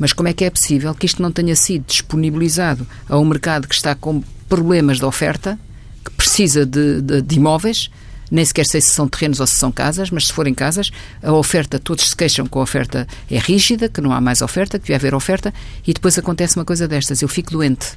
mas 0.01 0.13
como 0.13 0.27
é 0.27 0.33
que 0.33 0.43
é 0.43 0.49
possível 0.49 0.95
que 0.95 1.05
isto 1.05 1.21
não 1.21 1.31
tenha 1.31 1.55
sido 1.55 1.85
disponibilizado 1.85 2.87
a 3.07 3.19
um 3.19 3.23
mercado 3.23 3.67
que 3.67 3.75
está 3.75 3.93
com 3.93 4.23
problemas 4.49 4.97
de 4.97 5.05
oferta, 5.05 5.59
que 6.03 6.09
precisa 6.13 6.65
de, 6.65 6.99
de, 7.01 7.21
de 7.21 7.35
imóveis, 7.35 7.87
nem 8.31 8.43
sequer 8.43 8.65
sei 8.65 8.81
se 8.81 8.89
são 8.89 9.07
terrenos 9.07 9.39
ou 9.39 9.45
se 9.45 9.53
são 9.53 9.71
casas, 9.71 10.09
mas 10.09 10.25
se 10.25 10.33
forem 10.33 10.55
casas, 10.55 10.89
a 11.21 11.31
oferta, 11.31 11.77
todos 11.77 12.09
se 12.09 12.15
queixam 12.15 12.47
que 12.47 12.57
a 12.57 12.61
oferta 12.61 13.07
é 13.29 13.37
rígida, 13.37 13.87
que 13.87 14.01
não 14.01 14.11
há 14.11 14.19
mais 14.19 14.41
oferta, 14.41 14.79
que 14.79 14.85
devia 14.85 14.95
haver 14.95 15.13
oferta, 15.13 15.53
e 15.85 15.93
depois 15.93 16.17
acontece 16.17 16.57
uma 16.57 16.65
coisa 16.65 16.87
destas, 16.87 17.21
eu 17.21 17.27
fico 17.27 17.51
doente. 17.51 17.89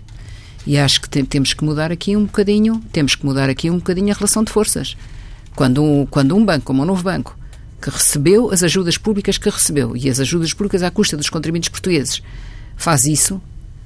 E 0.67 0.77
acho 0.77 1.01
que 1.01 1.09
tem, 1.09 1.25
temos 1.25 1.55
que 1.55 1.65
mudar 1.65 1.91
aqui 1.91 2.15
um 2.19 2.27
bocadinho, 2.27 2.83
temos 2.93 3.15
que 3.15 3.25
mudar 3.25 3.49
aqui 3.49 3.71
um 3.71 3.77
bocadinho 3.77 4.13
a 4.13 4.15
relação 4.15 4.45
de 4.45 4.53
forças. 4.53 4.95
Quando 5.57 5.83
um, 5.83 6.05
quando 6.05 6.37
um 6.37 6.45
banco, 6.45 6.67
como 6.67 6.83
um 6.83 6.85
novo 6.85 7.03
banco, 7.03 7.35
que 7.85 7.91
recebeu 7.91 8.51
as 8.51 8.63
ajudas 8.63 8.97
públicas 8.97 9.37
que 9.37 9.51
recebeu, 9.51 9.95
e 9.95 10.09
as 10.09 10.19
ajudas 10.19 10.55
públicas 10.55 10.83
à 10.83 10.91
custa 10.91 11.19
dos 11.19 11.29
contribuintes 11.29 11.69
portugueses, 11.69 12.23
faz 12.79 13.05
isso, 13.05 13.43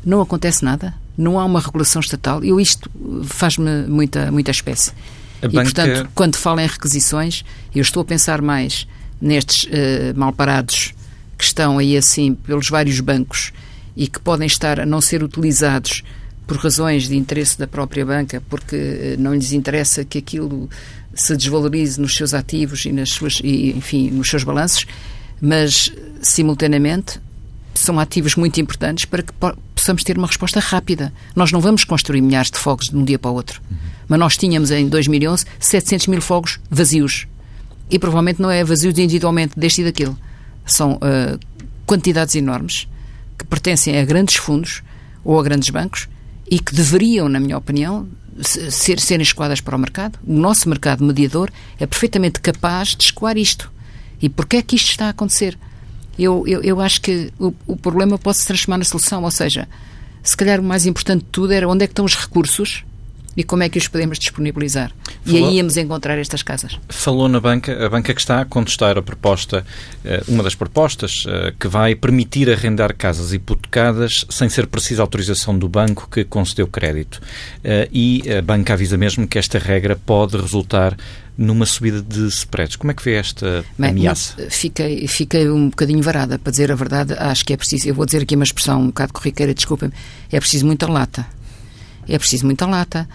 não 0.07 0.21
acontece 0.21 0.65
nada, 0.65 0.95
não 1.17 1.37
há 1.37 1.45
uma 1.45 1.59
regulação 1.59 1.99
estatal, 1.99 2.45
e 2.45 2.63
isto 2.63 2.89
faz-me 3.25 3.89
muita, 3.89 4.31
muita 4.31 4.53
espécie. 4.53 4.93
A 5.43 5.47
e, 5.47 5.49
banca... 5.49 5.65
portanto, 5.65 6.11
quando 6.15 6.37
falo 6.37 6.61
em 6.61 6.69
requisições, 6.69 7.45
eu 7.75 7.83
estou 7.83 8.03
a 8.03 8.05
pensar 8.05 8.41
mais 8.41 8.87
nestes 9.21 9.65
uh, 9.65 10.17
malparados 10.17 10.95
que 11.37 11.43
estão 11.43 11.79
aí 11.79 11.97
assim 11.97 12.35
pelos 12.35 12.69
vários 12.69 13.01
bancos 13.01 13.53
e 13.97 14.07
que 14.07 14.21
podem 14.21 14.47
estar 14.47 14.79
a 14.79 14.87
não 14.87 15.01
ser 15.01 15.25
utilizados 15.25 16.05
por 16.47 16.57
razões 16.57 17.09
de 17.09 17.17
interesse 17.17 17.59
da 17.59 17.67
própria 17.67 18.07
banca, 18.07 18.41
porque 18.49 18.75
eh, 18.75 19.17
não 19.19 19.35
lhes 19.35 19.53
interessa 19.53 20.03
que 20.03 20.17
aquilo 20.17 20.71
se 21.19 21.37
desvalorize 21.37 22.01
nos 22.01 22.17
seus 22.17 22.33
ativos 22.33 22.85
e 22.85 22.93
nas 22.93 23.11
suas, 23.11 23.41
e, 23.43 23.71
enfim, 23.77 24.11
nos 24.11 24.31
seus 24.31 24.45
balanços, 24.45 24.87
mas 25.41 25.93
simultaneamente 26.23 27.21
são 27.75 27.99
ativos 27.99 28.37
muito 28.37 28.61
importantes 28.61 29.05
para 29.05 29.23
que 29.23 29.33
possamos 29.75 30.05
ter 30.05 30.17
uma 30.17 30.27
resposta 30.27 30.61
rápida. 30.61 31.13
Nós 31.35 31.51
não 31.53 31.61
vamos 31.61 31.85
construir 31.85 32.21
milhares 32.21 32.51
de 32.51 32.59
fogos 32.59 32.89
de 32.89 32.97
um 32.97 33.05
dia 33.05 33.19
para 33.19 33.31
o 33.31 33.35
outro. 33.35 33.61
Uhum. 33.71 33.77
Mas 34.09 34.19
nós 34.19 34.37
tínhamos 34.37 34.71
em 34.71 34.89
2011 34.89 35.45
700 35.59 36.07
mil 36.07 36.21
fogos 36.21 36.59
vazios. 36.71 37.27
E 37.91 37.99
provavelmente 37.99 38.41
não 38.41 38.51
é 38.51 38.63
vazios 38.65 38.99
individualmente 38.99 39.59
deste 39.59 39.81
e 39.81 39.85
daquele. 39.85 40.15
São 40.67 40.95
uh, 40.95 41.39
quantidades 41.87 42.35
enormes 42.35 42.87
que 43.39 43.45
pertencem 43.45 43.99
a 43.99 44.05
grandes 44.05 44.37
fundos 44.37 44.83
ou 45.25 45.39
a 45.39 45.43
grandes 45.43 45.71
bancos 45.71 46.09
e 46.51 46.59
que 46.59 46.75
deveriam, 46.75 47.29
na 47.29 47.41
minha 47.41 47.57
opinião, 47.57 48.09
ser, 48.43 49.01
serem 49.01 49.23
escoadas 49.23 49.61
para 49.61 49.77
o 49.77 49.79
mercado. 49.79 50.19
O 50.27 50.33
nosso 50.33 50.69
mercado 50.69 51.05
mediador 51.05 51.51
é 51.79 51.87
perfeitamente 51.87 52.41
capaz 52.41 52.89
de 52.89 53.05
escoar 53.05 53.37
isto. 53.37 53.71
E 54.21 54.29
porquê 54.29 54.59
é 54.59 54.63
que 54.63 54.77
isto 54.77 54.91
está 54.91 55.07
a 55.07 55.11
acontecer? 55.11 55.59
Eu, 56.19 56.45
eu, 56.47 56.63
eu 56.63 56.81
acho 56.81 57.01
que 57.01 57.33
o, 57.39 57.55
o 57.67 57.77
problema 57.77 58.19
pode 58.19 58.39
se 58.39 58.47
transformar 58.47 58.79
na 58.79 58.85
solução, 58.85 59.23
ou 59.23 59.31
seja, 59.31 59.69
se 60.23 60.37
calhar 60.37 60.61
o 60.61 60.65
mais 60.65 60.87
importante 60.87 61.23
de 61.25 61.31
tudo 61.31 61.53
era 61.53 61.69
onde 61.69 61.85
é 61.85 61.87
que 61.87 61.93
estão 61.93 62.05
os 62.05 62.17
recursos 62.17 62.85
e 63.39 63.45
como 63.45 63.63
é 63.63 63.69
que 63.69 63.79
os 63.79 63.87
podemos 63.87 64.19
disponibilizar. 64.19 64.91
Falou, 65.25 65.41
e 65.41 65.45
aí 65.45 65.57
íamos 65.59 65.77
encontrar 65.77 66.19
estas 66.19 66.43
casas. 66.43 66.77
Falou 66.89 67.29
na 67.29 67.39
banca, 67.39 67.87
a 67.87 67.89
banca 67.89 68.13
que 68.13 68.21
está 68.21 68.41
a 68.41 68.45
contestar 68.45 68.99
a 68.99 69.03
proposta, 69.03 69.65
eh, 70.05 70.25
uma 70.27 70.43
das 70.43 70.57
propostas, 70.57 71.23
eh, 71.25 71.55
que 71.57 71.69
vai 71.69 71.95
permitir 71.95 72.51
arrendar 72.51 72.93
casas 72.97 73.33
hipotecadas 73.33 74.27
sem 74.29 74.49
ser 74.49 74.67
precisa 74.67 75.03
autorização 75.03 75.57
do 75.57 75.69
banco 75.69 76.09
que 76.11 76.25
concedeu 76.25 76.67
crédito. 76.67 77.21
Eh, 77.63 77.89
e 77.93 78.25
a 78.29 78.43
banca 78.43 78.73
avisa 78.73 78.97
mesmo 78.97 79.25
que 79.29 79.39
esta 79.39 79.57
regra 79.57 79.95
pode 79.95 80.37
resultar 80.37 80.97
numa 81.37 81.65
subida 81.65 82.03
de 82.03 82.27
spreads. 82.27 82.75
Como 82.75 82.91
é 82.91 82.95
que 82.95 83.05
vê 83.05 83.15
esta 83.15 83.65
Bem, 83.79 83.91
ameaça? 83.91 84.35
Fiquei, 84.51 85.07
fiquei 85.07 85.49
um 85.49 85.69
bocadinho 85.69 86.03
varada, 86.03 86.41
para 86.41 86.51
dizer 86.51 86.73
a 86.73 86.75
verdade. 86.75 87.15
Acho 87.17 87.45
que 87.45 87.53
é 87.53 87.57
preciso, 87.57 87.87
eu 87.87 87.95
vou 87.95 88.05
dizer 88.05 88.23
aqui 88.23 88.35
uma 88.35 88.43
expressão 88.43 88.83
um 88.83 88.87
bocado 88.89 89.13
corriqueira, 89.13 89.55
desculpem-me, 89.55 89.95
é 90.33 90.41
preciso 90.41 90.67
muita 90.67 90.91
lata. 90.91 91.38
É 92.09 92.19
preciso 92.19 92.47
muita 92.47 92.67
lata. 92.67 93.09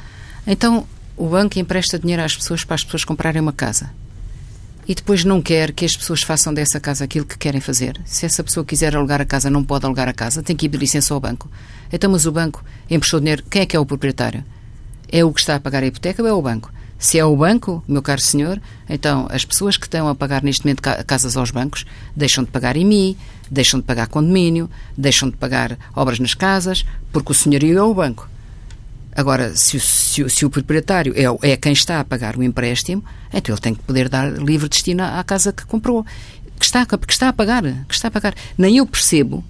Então, 0.46 0.86
o 1.16 1.28
banco 1.28 1.60
empresta 1.60 1.98
dinheiro 1.98 2.24
às 2.24 2.36
pessoas 2.36 2.64
para 2.64 2.76
as 2.76 2.84
pessoas 2.84 3.04
comprarem 3.04 3.42
uma 3.42 3.54
casa. 3.54 3.90
E 4.88 4.94
depois 4.94 5.24
não 5.24 5.42
quer 5.42 5.72
que 5.72 5.86
as 5.86 5.96
pessoas 5.96 6.22
façam 6.22 6.54
dessa 6.54 6.80
casa 6.80 7.06
aquilo 7.06 7.26
que 7.26 7.38
querem 7.38 7.62
fazer. 7.62 8.00
Se 8.06 8.26
essa 8.26 8.44
pessoa 8.44 8.66
quiser 8.66 8.96
alugar 8.96 9.22
a 9.22 9.26
casa, 9.26 9.50
não 9.50 9.64
pode 9.64 9.86
alugar 9.86 10.10
a 10.10 10.14
casa, 10.14 10.44
tem 10.44 10.56
que 10.56 10.66
ir 10.66 10.70
de 10.70 10.78
licença 10.78 11.14
ao 11.14 11.20
banco. 11.20 11.50
Então, 11.92 12.12
mas 12.12 12.26
o 12.26 12.32
banco 12.32 12.64
emprestou 12.90 13.20
dinheiro. 13.20 13.44
Quem 13.50 13.62
é 13.62 13.66
que 13.66 13.76
é 13.76 13.80
o 13.80 13.86
proprietário? 13.86 14.44
É 15.10 15.24
o 15.24 15.32
que 15.32 15.40
está 15.40 15.56
a 15.56 15.60
pagar 15.60 15.84
a 15.84 15.86
hipoteca 15.86 16.22
ou 16.22 16.28
é 16.28 16.34
o 16.34 16.42
banco? 16.42 16.72
Se 17.00 17.20
é 17.20 17.26
o 17.26 17.36
banco, 17.36 17.84
meu 17.88 18.02
caro 18.02 18.22
senhor, 18.22 18.62
então 18.90 19.28
as 19.30 19.44
pessoas 19.44 19.76
que 19.76 19.86
estão 19.86 20.08
a 20.08 20.16
pagar 20.16 20.42
neste 20.42 20.64
momento 20.64 20.82
casas 21.06 21.36
aos 21.36 21.52
bancos 21.52 21.86
deixam 22.16 22.46
de 22.46 22.50
pagar 22.50 22.78
IMI, 22.78 23.18
deixam 23.52 23.80
de 23.80 23.86
pagar 23.86 24.08
condomínio, 24.08 24.70
deixam 24.98 25.30
de 25.30 25.36
pagar 25.36 25.78
obras 25.96 26.20
nas 26.20 26.34
casas, 26.34 26.86
porque 27.12 27.32
o 27.32 27.36
senhorio 27.36 27.78
é 27.78 27.84
o 27.84 27.94
banco. 27.94 28.30
Agora, 29.16 29.56
se 29.56 29.78
o, 29.78 29.80
se, 29.80 30.30
se 30.30 30.46
o 30.46 30.50
proprietário 30.50 31.14
é, 31.16 31.52
é, 31.52 31.58
quem 31.58 31.74
está 31.74 32.00
a 32.00 32.04
pagar 32.04 32.36
o 32.38 32.44
empréstimo, 32.44 33.04
então 33.34 33.54
ele 33.54 33.62
tem 33.62 33.74
que 33.76 33.84
poder 33.84 34.10
dar 34.10 34.32
livre 34.32 34.68
destino 34.68 35.04
à 35.04 35.24
casa 35.24 35.52
que 35.52 35.66
comprou, 35.66 36.06
que 36.60 36.66
está, 36.66 36.86
que 36.86 37.14
está 37.14 37.30
a 37.30 37.34
pagar, 37.34 37.64
que 37.88 37.94
está 37.94 38.08
a 38.08 38.12
pagar. 38.12 38.34
Nem 38.58 38.78
eu 38.78 38.86
percebo 38.86 39.44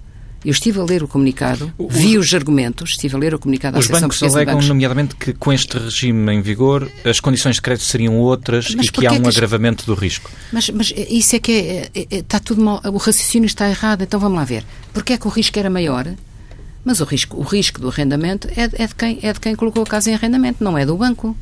eu 0.44 0.50
estive 0.50 0.78
a 0.78 0.84
ler 0.84 1.02
o 1.02 1.08
comunicado, 1.08 1.72
os, 1.78 1.96
vi 1.96 2.18
os 2.18 2.34
argumentos, 2.34 2.90
estive 2.90 3.16
a 3.16 3.18
ler 3.18 3.34
o 3.34 3.38
comunicado 3.38 3.78
Os 3.78 3.86
bancos 3.86 4.22
alegam, 4.22 4.60
nomeadamente, 4.60 5.16
que 5.16 5.32
com 5.32 5.50
este 5.50 5.78
regime 5.78 6.34
em 6.34 6.42
vigor 6.42 6.90
as 7.02 7.18
condições 7.18 7.56
de 7.56 7.62
crédito 7.62 7.84
seriam 7.84 8.18
outras 8.18 8.74
mas 8.74 8.86
e 8.86 8.92
que 8.92 9.06
há 9.06 9.12
um 9.12 9.22
que... 9.22 9.28
agravamento 9.28 9.86
do 9.86 9.94
risco. 9.94 10.30
Mas, 10.52 10.68
mas 10.68 10.92
isso 10.96 11.36
é 11.36 11.38
que 11.38 11.52
é, 11.52 11.90
é, 11.94 12.06
é, 12.10 12.16
está 12.18 12.38
tudo 12.38 12.62
mal, 12.62 12.80
o 12.84 12.98
raciocínio 12.98 13.46
está 13.46 13.68
errado, 13.68 14.02
então 14.02 14.20
vamos 14.20 14.36
lá 14.36 14.44
ver. 14.44 14.64
Porquê 14.92 15.14
é 15.14 15.18
que 15.18 15.26
o 15.26 15.30
risco 15.30 15.58
era 15.58 15.70
maior? 15.70 16.06
Mas 16.84 17.00
o 17.00 17.04
risco, 17.04 17.36
o 17.38 17.42
risco 17.42 17.80
do 17.80 17.88
arrendamento 17.88 18.48
é, 18.56 18.82
é, 18.82 18.86
de 18.86 18.94
quem, 18.94 19.18
é 19.22 19.32
de 19.32 19.40
quem 19.40 19.56
colocou 19.56 19.82
a 19.82 19.86
casa 19.86 20.10
em 20.10 20.14
arrendamento, 20.14 20.62
não 20.62 20.76
é 20.76 20.84
do 20.84 20.96
banco. 20.96 21.36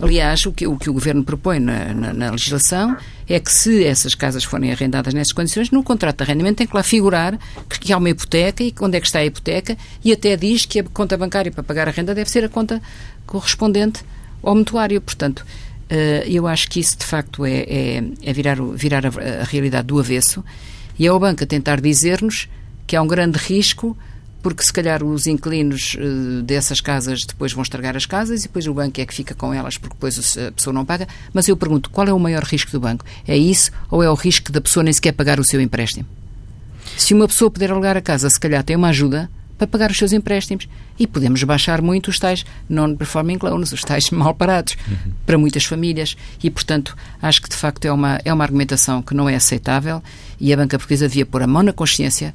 Aliás, 0.00 0.46
o 0.46 0.52
que 0.52 0.66
o, 0.66 0.76
que 0.76 0.88
o 0.88 0.92
Governo 0.92 1.24
propõe 1.24 1.58
na, 1.58 1.92
na, 1.92 2.12
na, 2.12 2.30
legislação 2.30 2.96
é 3.28 3.40
que 3.40 3.50
se 3.50 3.84
essas 3.84 4.14
casas 4.14 4.44
forem 4.44 4.70
arrendadas 4.70 5.12
nessas 5.12 5.32
condições, 5.32 5.72
no 5.72 5.82
contrato 5.82 6.18
de 6.18 6.22
arrendamento 6.22 6.58
tem 6.58 6.66
que 6.68 6.76
lá 6.76 6.84
figurar 6.84 7.36
que, 7.68 7.80
que 7.80 7.92
há 7.92 7.98
uma 7.98 8.08
hipoteca 8.08 8.62
e 8.62 8.72
onde 8.80 8.96
é 8.96 9.00
que 9.00 9.06
está 9.06 9.18
a 9.18 9.24
hipoteca 9.24 9.76
e 10.04 10.12
até 10.12 10.36
diz 10.36 10.64
que 10.66 10.80
a 10.80 10.84
conta 10.84 11.16
bancária 11.16 11.50
para 11.50 11.64
pagar 11.64 11.88
a 11.88 11.90
renda 11.90 12.14
deve 12.14 12.30
ser 12.30 12.44
a 12.44 12.48
conta 12.48 12.80
correspondente 13.26 14.04
ao 14.40 14.54
mutuário. 14.54 15.00
Portanto, 15.00 15.40
uh, 15.40 16.28
eu 16.28 16.46
acho 16.46 16.70
que 16.70 16.78
isso 16.78 16.96
de 16.96 17.04
facto 17.04 17.44
é, 17.44 17.58
é, 17.62 18.04
é 18.22 18.32
virar, 18.32 18.56
virar 18.74 19.04
a, 19.04 19.08
a 19.40 19.44
realidade 19.44 19.88
do 19.88 19.98
avesso 19.98 20.44
e 20.96 21.08
é 21.08 21.12
o 21.12 21.18
banco 21.18 21.42
a 21.42 21.46
tentar 21.46 21.80
dizer-nos 21.80 22.48
que 22.86 22.94
há 22.94 23.02
um 23.02 23.06
grande 23.08 23.36
risco 23.36 23.96
porque 24.42 24.62
se 24.62 24.72
calhar 24.72 25.02
os 25.02 25.26
inquilinos 25.26 25.96
uh, 25.98 26.42
dessas 26.42 26.80
casas 26.80 27.24
depois 27.24 27.52
vão 27.52 27.62
estragar 27.62 27.96
as 27.96 28.06
casas 28.06 28.40
e 28.40 28.48
depois 28.48 28.66
o 28.66 28.74
banco 28.74 29.00
é 29.00 29.06
que 29.06 29.14
fica 29.14 29.34
com 29.34 29.52
elas 29.52 29.76
porque 29.76 29.94
depois 29.94 30.38
a 30.38 30.52
pessoa 30.52 30.72
não 30.72 30.84
paga. 30.84 31.08
Mas 31.32 31.48
eu 31.48 31.56
pergunto, 31.56 31.90
qual 31.90 32.06
é 32.06 32.12
o 32.12 32.18
maior 32.18 32.44
risco 32.44 32.70
do 32.70 32.80
banco? 32.80 33.04
É 33.26 33.36
isso 33.36 33.70
ou 33.90 34.02
é 34.02 34.10
o 34.10 34.14
risco 34.14 34.52
da 34.52 34.60
pessoa 34.60 34.84
nem 34.84 34.92
sequer 34.92 35.12
pagar 35.12 35.40
o 35.40 35.44
seu 35.44 35.60
empréstimo? 35.60 36.06
Se 36.96 37.14
uma 37.14 37.28
pessoa 37.28 37.50
puder 37.50 37.70
alugar 37.70 37.96
a 37.96 38.00
casa, 38.00 38.28
se 38.30 38.40
calhar 38.40 38.62
tem 38.62 38.76
uma 38.76 38.88
ajuda 38.88 39.30
para 39.58 39.66
pagar 39.66 39.90
os 39.90 39.98
seus 39.98 40.12
empréstimos. 40.12 40.68
E 40.98 41.06
podemos 41.06 41.42
baixar 41.42 41.82
muito 41.82 42.08
os 42.08 42.18
tais 42.18 42.46
non-performing 42.68 43.38
loans, 43.42 43.72
os 43.72 43.82
tais 43.82 44.08
mal 44.12 44.34
parados, 44.34 44.76
uhum. 44.88 45.12
para 45.26 45.36
muitas 45.36 45.64
famílias. 45.64 46.16
E, 46.42 46.48
portanto, 46.48 46.96
acho 47.20 47.42
que 47.42 47.48
de 47.48 47.56
facto 47.56 47.84
é 47.84 47.92
uma, 47.92 48.20
é 48.24 48.32
uma 48.32 48.44
argumentação 48.44 49.02
que 49.02 49.14
não 49.14 49.28
é 49.28 49.34
aceitável 49.34 50.02
e 50.40 50.52
a 50.52 50.56
banca 50.56 50.78
portuguesa 50.78 51.08
devia 51.08 51.26
pôr 51.26 51.42
a 51.42 51.46
mão 51.46 51.62
na 51.62 51.72
consciência 51.72 52.32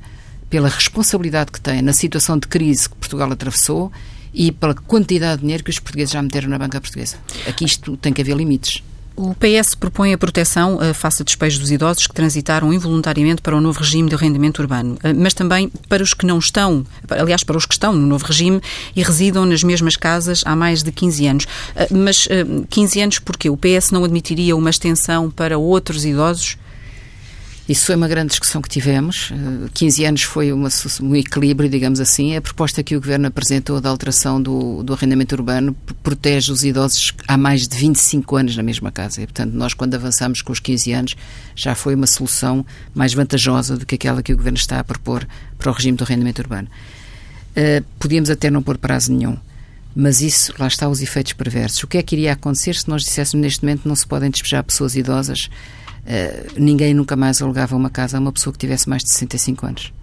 pela 0.53 0.69
responsabilidade 0.69 1.51
que 1.51 1.59
tem 1.59 1.81
na 1.81 1.93
situação 1.93 2.37
de 2.37 2.47
crise 2.47 2.87
que 2.87 2.95
Portugal 2.97 3.31
atravessou 3.31 3.91
e 4.31 4.51
pela 4.51 4.75
quantidade 4.75 5.37
de 5.37 5.41
dinheiro 5.41 5.63
que 5.63 5.71
os 5.71 5.79
portugueses 5.79 6.13
já 6.13 6.21
meteram 6.21 6.47
na 6.47 6.59
banca 6.59 6.79
portuguesa. 6.79 7.17
Aqui 7.47 7.65
isto 7.65 7.97
tem 7.97 8.13
que 8.13 8.21
haver 8.21 8.37
limites. 8.37 8.83
O 9.15 9.33
PS 9.33 9.73
propõe 9.73 10.13
a 10.13 10.17
proteção 10.17 10.75
uh, 10.75 10.93
face 10.93 11.23
a 11.23 11.25
despejos 11.25 11.57
dos 11.57 11.71
idosos 11.71 12.05
que 12.05 12.13
transitaram 12.13 12.71
involuntariamente 12.71 13.41
para 13.41 13.57
o 13.57 13.61
novo 13.61 13.79
regime 13.79 14.07
de 14.07 14.15
rendimento 14.15 14.59
urbano, 14.59 14.93
uh, 14.93 14.99
mas 15.17 15.33
também 15.33 15.71
para 15.89 16.03
os 16.03 16.13
que 16.13 16.23
não 16.23 16.37
estão, 16.37 16.85
aliás, 17.09 17.43
para 17.43 17.57
os 17.57 17.65
que 17.65 17.73
estão 17.73 17.91
no 17.91 18.05
novo 18.05 18.23
regime 18.23 18.61
e 18.95 19.01
residam 19.01 19.47
nas 19.47 19.63
mesmas 19.63 19.95
casas 19.95 20.43
há 20.45 20.55
mais 20.55 20.83
de 20.83 20.91
15 20.91 21.27
anos. 21.27 21.43
Uh, 21.45 21.97
mas 21.97 22.27
15 22.69 23.01
anos 23.01 23.17
porque 23.17 23.49
o 23.49 23.57
PS 23.57 23.89
não 23.89 24.03
admitiria 24.03 24.55
uma 24.55 24.69
extensão 24.69 25.31
para 25.31 25.57
outros 25.57 26.05
idosos 26.05 26.57
isso 27.67 27.85
foi 27.85 27.95
uma 27.95 28.09
grande 28.09 28.31
discussão 28.31 28.61
que 28.61 28.67
tivemos. 28.67 29.31
15 29.73 30.03
eh, 30.03 30.07
anos 30.07 30.23
foi 30.23 30.51
uma, 30.51 30.67
um 31.01 31.15
equilíbrio, 31.15 31.69
digamos 31.69 32.01
assim. 32.01 32.35
A 32.35 32.41
proposta 32.41 32.83
que 32.83 32.93
o 32.93 32.99
Governo 32.99 33.27
apresentou 33.27 33.79
da 33.79 33.89
alteração 33.89 34.41
do, 34.41 34.83
do 34.83 34.93
arrendamento 34.93 35.33
urbano 35.33 35.73
protege 36.03 36.51
os 36.51 36.65
idosos 36.65 37.13
há 37.25 37.37
mais 37.37 37.65
de 37.65 37.77
25 37.77 38.35
anos 38.35 38.57
na 38.57 38.63
mesma 38.63 38.91
casa. 38.91 39.21
E, 39.21 39.25
portanto, 39.25 39.53
nós, 39.53 39.73
quando 39.73 39.95
avançamos 39.95 40.41
com 40.41 40.51
os 40.51 40.59
15 40.59 40.91
anos, 40.91 41.15
já 41.55 41.73
foi 41.73 41.95
uma 41.95 42.05
solução 42.05 42.65
mais 42.93 43.13
vantajosa 43.13 43.77
do 43.77 43.85
que 43.85 43.95
aquela 43.95 44.21
que 44.21 44.33
o 44.33 44.37
Governo 44.37 44.57
está 44.57 44.79
a 44.79 44.83
propor 44.83 45.25
para 45.57 45.71
o 45.71 45.73
regime 45.73 45.97
do 45.97 46.03
arrendamento 46.03 46.41
urbano. 46.41 46.67
Uh, 47.55 47.85
podíamos 47.97 48.29
até 48.29 48.51
não 48.51 48.61
pôr 48.61 48.77
prazo 48.77 49.13
nenhum. 49.13 49.37
Mas 49.95 50.21
isso, 50.21 50.53
lá 50.59 50.67
está 50.67 50.89
os 50.89 51.01
efeitos 51.01 51.31
perversos. 51.31 51.81
O 51.83 51.87
que 51.87 51.97
é 51.97 52.03
que 52.03 52.15
iria 52.15 52.33
acontecer 52.33 52.75
se 52.75 52.89
nós 52.89 53.03
disséssemos 53.03 53.41
neste 53.41 53.63
momento 53.63 53.87
não 53.87 53.95
se 53.95 54.05
podem 54.05 54.29
despejar 54.29 54.63
pessoas 54.63 54.95
idosas 54.95 55.49
Uh, 56.05 56.59
ninguém 56.59 56.93
nunca 56.93 57.15
mais 57.15 57.41
alugava 57.41 57.75
uma 57.75 57.89
casa 57.89 58.17
a 58.17 58.19
uma 58.19 58.31
pessoa 58.31 58.51
que 58.51 58.59
tivesse 58.59 58.89
mais 58.89 59.03
de 59.03 59.09
65 59.11 59.65
anos. 59.65 59.93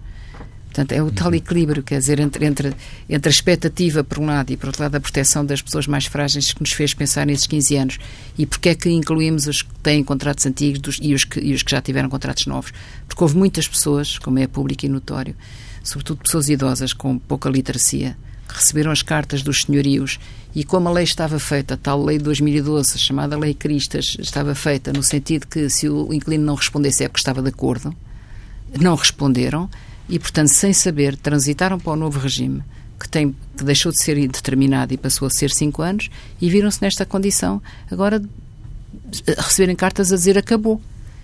Portanto, 0.71 0.93
é 0.93 1.03
o 1.03 1.11
tal 1.11 1.27
uhum. 1.27 1.35
equilíbrio, 1.35 1.83
quer 1.83 1.99
dizer, 1.99 2.17
entre, 2.21 2.45
entre, 2.45 2.73
entre 3.09 3.29
a 3.29 3.31
expectativa, 3.31 4.05
por 4.05 4.19
um 4.19 4.25
lado, 4.25 4.51
e 4.51 4.57
por 4.57 4.67
outro 4.67 4.81
lado, 4.81 4.95
a 4.95 5.01
proteção 5.01 5.45
das 5.45 5.61
pessoas 5.61 5.85
mais 5.85 6.05
frágeis 6.05 6.53
que 6.53 6.61
nos 6.61 6.71
fez 6.71 6.93
pensar 6.93 7.25
nesses 7.25 7.45
15 7.45 7.75
anos. 7.75 7.99
E 8.37 8.45
porquê 8.45 8.69
é 8.69 8.75
que 8.75 8.89
incluímos 8.89 9.47
os 9.47 9.61
que 9.61 9.73
têm 9.83 10.01
contratos 10.01 10.45
antigos 10.45 10.79
dos, 10.79 10.99
e, 11.01 11.13
os 11.13 11.25
que, 11.25 11.41
e 11.41 11.53
os 11.53 11.61
que 11.61 11.71
já 11.71 11.81
tiveram 11.81 12.07
contratos 12.07 12.45
novos? 12.45 12.71
Porque 13.05 13.21
houve 13.21 13.35
muitas 13.35 13.67
pessoas, 13.67 14.17
como 14.17 14.39
é 14.39 14.47
público 14.47 14.85
e 14.85 14.89
notório, 14.89 15.35
sobretudo 15.83 16.23
pessoas 16.23 16.47
idosas 16.47 16.93
com 16.93 17.19
pouca 17.19 17.49
literacia, 17.49 18.15
receberam 18.53 18.91
as 18.91 19.01
cartas 19.01 19.41
dos 19.41 19.63
senhorios 19.63 20.19
e 20.53 20.63
como 20.63 20.89
a 20.89 20.91
lei 20.91 21.03
estava 21.03 21.39
feita, 21.39 21.75
a 21.75 21.77
tal 21.77 22.03
lei 22.03 22.17
de 22.17 22.25
2012, 22.25 22.99
chamada 22.99 23.37
Lei 23.37 23.53
Cristas, 23.53 24.17
estava 24.19 24.53
feita 24.53 24.91
no 24.91 25.01
sentido 25.01 25.47
que 25.47 25.69
se 25.69 25.87
o 25.87 26.13
inquilino 26.13 26.43
não 26.43 26.55
respondesse 26.55 27.03
é 27.03 27.07
porque 27.07 27.21
estava 27.21 27.41
de 27.41 27.49
acordo, 27.49 27.95
não 28.79 28.95
responderam 28.95 29.69
e, 30.09 30.19
portanto, 30.19 30.49
sem 30.49 30.73
saber, 30.73 31.15
transitaram 31.15 31.79
para 31.79 31.93
o 31.93 31.95
novo 31.95 32.19
regime, 32.19 32.61
que, 32.99 33.07
tem, 33.07 33.33
que 33.57 33.63
deixou 33.63 33.91
de 33.93 34.01
ser 34.01 34.17
indeterminado 34.17 34.93
e 34.93 34.97
passou 34.97 35.25
a 35.25 35.31
ser 35.31 35.51
cinco 35.51 35.81
anos, 35.81 36.09
e 36.41 36.49
viram-se 36.49 36.81
nesta 36.81 37.05
condição 37.05 37.61
agora 37.89 38.21
receberem 39.37 39.75
cartas 39.75 40.11
a 40.11 40.15
dizer 40.15 40.37
acabou. 40.37 40.81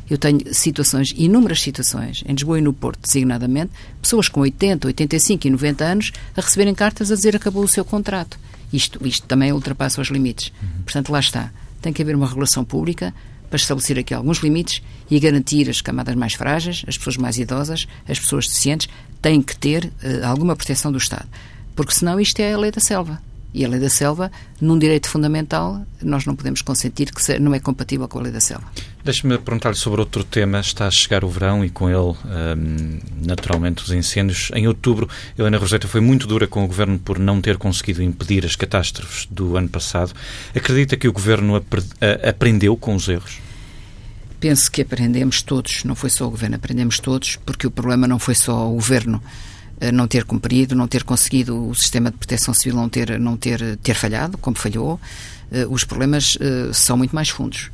Eu 0.10 0.18
tenho 0.18 0.40
situações, 0.54 1.14
inúmeras 1.18 1.62
situações, 1.62 2.24
em 2.26 2.32
Lisboa 2.32 2.60
e 2.60 2.62
no 2.62 2.72
Porto, 2.72 3.02
designadamente, 3.02 3.72
pessoas 4.02 4.30
com 4.30 4.40
80, 4.42 4.88
85 4.88 5.48
e 5.48 5.50
90 5.50 5.84
anos 5.84 6.12
a 6.36 6.42
receberem 6.42 6.74
cartas 6.74 7.12
a 7.12 7.16
dizer 7.16 7.36
acabou 7.36 7.64
o 7.64 7.68
seu 7.68 7.84
contrato. 7.84 8.40
Isto, 8.72 9.06
isto 9.06 9.26
também 9.28 9.52
ultrapassa 9.52 10.02
os 10.02 10.10
limites. 10.10 10.52
Uhum. 10.62 10.84
Portanto, 10.84 11.12
lá 11.12 11.20
está. 11.20 11.52
Tem 11.82 11.92
que 11.92 12.02
haver 12.02 12.16
uma 12.16 12.28
regulação 12.28 12.64
pública 12.64 13.14
para 13.50 13.58
estabelecer 13.58 13.98
aqui 14.00 14.14
alguns 14.14 14.40
limites 14.40 14.82
e 15.10 15.20
garantir 15.20 15.70
as 15.70 15.82
camadas 15.82 16.16
mais 16.16 16.34
frágeis, 16.34 16.84
as 16.88 16.98
pessoas 16.98 17.18
mais 17.18 17.38
idosas, 17.38 17.88
as 18.08 18.20
pessoas 18.20 18.48
deficientes, 18.48 18.90
têm 19.22 19.42
que 19.42 19.56
ter 19.56 19.86
uh, 19.86 20.26
alguma 20.26 20.56
proteção 20.56 20.92
do 20.92 20.98
Estado. 20.98 21.28
Porque 21.76 21.94
senão 21.94 22.20
isto 22.20 22.40
é 22.40 22.54
a 22.54 22.58
lei 22.58 22.72
da 22.72 22.82
selva. 22.82 23.22
E 23.54 23.64
a 23.64 23.70
lei 23.70 23.80
da 23.80 23.90
selva, 23.90 24.32
num 24.60 24.78
direito 24.78 25.10
fundamental, 25.10 25.82
nós 26.02 26.26
não 26.26 26.36
podemos 26.36 26.62
consentir 26.62 27.12
que 27.12 27.40
não 27.40 27.54
é 27.54 27.60
compatível 27.60 28.08
com 28.08 28.20
a 28.20 28.24
lei 28.24 28.32
da 28.32 28.42
selva. 28.42 28.70
Deixe-me 29.08 29.38
perguntar-lhe 29.38 29.78
sobre 29.78 30.02
outro 30.02 30.22
tema. 30.22 30.60
Está 30.60 30.86
a 30.86 30.92
chegar 30.92 31.24
o 31.24 31.30
verão 31.30 31.64
e 31.64 31.70
com 31.70 31.90
ele, 31.90 31.98
hum, 32.58 33.00
naturalmente, 33.26 33.82
os 33.82 33.90
incêndios. 33.92 34.52
Em 34.54 34.68
outubro, 34.68 35.08
Helena 35.40 35.58
Roseta 35.58 35.88
foi 35.88 36.02
muito 36.02 36.28
dura 36.28 36.46
com 36.46 36.62
o 36.66 36.68
Governo 36.68 37.00
por 37.00 37.18
não 37.18 37.40
ter 37.40 37.58
conseguido 37.58 38.04
impedir 38.04 38.46
as 38.46 38.58
catástrofes 38.58 39.26
do 39.32 39.56
ano 39.56 39.70
passado. 39.70 40.14
Acredita 40.54 40.98
que 40.98 41.08
o 41.08 41.14
Governo 41.14 41.56
aprendeu 42.22 42.76
com 42.76 42.96
os 42.96 43.08
erros? 43.08 43.40
Penso 44.42 44.70
que 44.70 44.82
aprendemos 44.82 45.42
todos, 45.42 45.86
não 45.86 45.96
foi 45.96 46.10
só 46.10 46.28
o 46.28 46.30
Governo, 46.30 46.58
aprendemos 46.58 47.00
todos, 47.00 47.38
porque 47.46 47.66
o 47.66 47.72
problema 47.72 48.10
não 48.10 48.20
foi 48.20 48.36
só 48.36 48.70
o 48.70 48.74
Governo 48.74 49.24
eh, 49.80 49.90
não 49.90 50.06
ter 50.06 50.26
cumprido, 50.26 50.76
não 50.76 50.86
ter 50.86 51.06
conseguido 51.06 51.70
o 51.70 51.74
sistema 51.74 52.12
de 52.12 52.18
proteção 52.18 52.54
civil 52.54 52.76
não 52.76 52.90
ter, 52.90 53.18
não 53.18 53.38
ter, 53.38 53.78
ter 53.78 53.94
falhado, 53.94 54.38
como 54.38 54.58
falhou. 54.58 55.00
Eh, 55.50 55.66
os 55.70 55.86
problemas 55.86 56.38
eh, 56.42 56.72
são 56.74 56.98
muito 56.98 57.16
mais 57.16 57.30
fundos. 57.30 57.72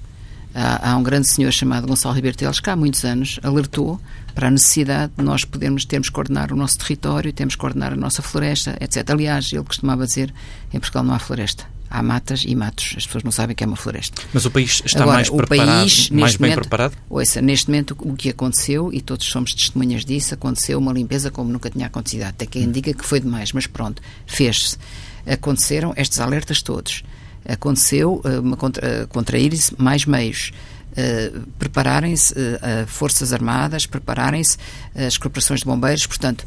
Há, 0.56 0.92
há, 0.92 0.98
um 0.98 1.04
grande 1.04 1.28
senhor 1.28 1.52
chamado 1.52 1.88
Gonçalo 1.88 2.14
Ribeiro 2.14 2.38
Teles 2.38 2.60
que 2.60 2.70
há 2.70 2.76
muitos 2.76 3.04
anos 3.04 3.40
alertou 3.42 4.00
para 4.36 4.48
a 4.48 4.52
necessidade 4.52 5.12
de 5.18 5.24
nós 5.24 5.44
podermos 5.44 5.86
termos 5.86 6.10
que 6.10 6.14
coordenar 6.14 6.52
o 6.52 6.56
nosso 6.56 6.78
território, 6.78 7.34
termos 7.34 7.56
que 7.56 7.62
coordenar 7.62 7.94
a 7.94 7.96
nossa 7.96 8.22
floresta, 8.22 8.78
etc. 8.80 9.10
Aliás, 9.10 9.52
ele 9.52 9.64
costumava 9.64 10.06
dizer 10.06 10.34
em 10.72 10.80
Portugal 10.80 11.04
não 11.04 11.14
há 11.14 11.20
floresta. 11.20 11.66
Há 11.90 12.02
matas 12.02 12.44
e 12.46 12.56
matos. 12.56 12.96
As 12.98 13.06
pessoas 13.06 13.24
não 13.24 13.32
sabem 13.32 13.56
que 13.56 13.64
é 13.64 13.68
uma 13.68 13.76
floresta. 13.76 14.20
Mas 14.34 14.46
o 14.46 14.52
país 14.52 14.82
está 14.84 15.04
Agora, 15.04 15.18
mais 15.18 15.30
preparado, 15.30 15.68
país, 15.68 16.10
mais 16.10 16.36
bem 16.36 16.50
momento, 16.50 16.62
preparado? 16.62 16.98
Ouça, 17.08 17.40
neste 17.40 17.68
momento 17.70 17.96
o 18.00 18.16
que 18.16 18.30
aconteceu, 18.30 18.92
e 18.92 19.00
todos 19.00 19.28
somos 19.28 19.54
testemunhas 19.54 20.04
disso, 20.04 20.34
aconteceu 20.34 20.80
uma 20.80 20.92
limpeza 20.92 21.30
como 21.30 21.52
nunca 21.52 21.70
tinha 21.70 21.86
acontecido. 21.86 22.24
Até 22.24 22.48
quem 22.48 22.72
diga 22.72 22.94
que 22.94 23.06
foi 23.06 23.20
demais, 23.20 23.52
mas 23.52 23.68
pronto, 23.68 24.02
fez-se. 24.26 24.78
Aconteceram 25.26 25.94
estes 25.96 26.20
alertas 26.20 26.64
todos 26.64 27.04
aconteceu 27.48 28.22
uh, 28.24 28.56
contra, 28.58 29.04
uh, 29.04 29.08
contrair-se 29.08 29.74
mais 29.82 30.06
meios. 30.06 30.52
Uh, 30.92 31.42
prepararem-se 31.58 32.34
uh, 32.34 32.88
Forças 32.88 33.34
Armadas, 33.34 33.86
prepararem-se 33.86 34.58
as 34.96 35.18
corporações 35.18 35.62
de 35.62 35.66
bombeiros, 35.66 36.06
portanto, 36.06 36.46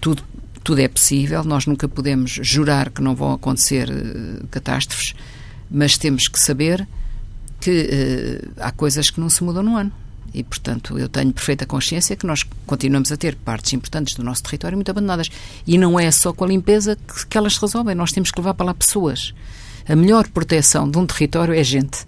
tudo, 0.00 0.22
tudo 0.62 0.80
é 0.80 0.88
possível. 0.88 1.42
Nós 1.44 1.66
nunca 1.66 1.88
podemos 1.88 2.38
jurar 2.42 2.90
que 2.90 3.02
não 3.02 3.14
vão 3.14 3.32
acontecer 3.32 3.88
catástrofes, 4.50 5.14
mas 5.70 5.98
temos 5.98 6.28
que 6.28 6.38
saber 6.38 6.86
que 7.60 8.40
há 8.58 8.70
coisas 8.70 9.10
que 9.10 9.18
não 9.18 9.28
se 9.28 9.42
mudam 9.42 9.64
no 9.64 9.76
ano. 9.76 9.92
E, 10.32 10.44
portanto, 10.44 10.98
eu 10.98 11.08
tenho 11.08 11.32
perfeita 11.32 11.64
consciência 11.66 12.14
que 12.14 12.26
nós 12.26 12.44
continuamos 12.66 13.10
a 13.10 13.16
ter 13.16 13.34
partes 13.34 13.72
importantes 13.72 14.14
do 14.14 14.22
nosso 14.22 14.42
território 14.42 14.76
muito 14.76 14.90
abandonadas. 14.90 15.30
E 15.66 15.78
não 15.78 15.98
é 15.98 16.10
só 16.10 16.32
com 16.32 16.44
a 16.44 16.48
limpeza 16.48 16.96
que, 16.96 17.26
que 17.26 17.38
elas 17.38 17.54
se 17.54 17.60
resolvem, 17.60 17.94
nós 17.94 18.12
temos 18.12 18.30
que 18.30 18.38
levar 18.38 18.54
para 18.54 18.66
lá 18.66 18.74
pessoas. 18.74 19.34
A 19.88 19.96
melhor 19.96 20.28
proteção 20.28 20.88
de 20.90 20.98
um 20.98 21.06
território 21.06 21.54
é 21.54 21.64
gente. 21.64 22.06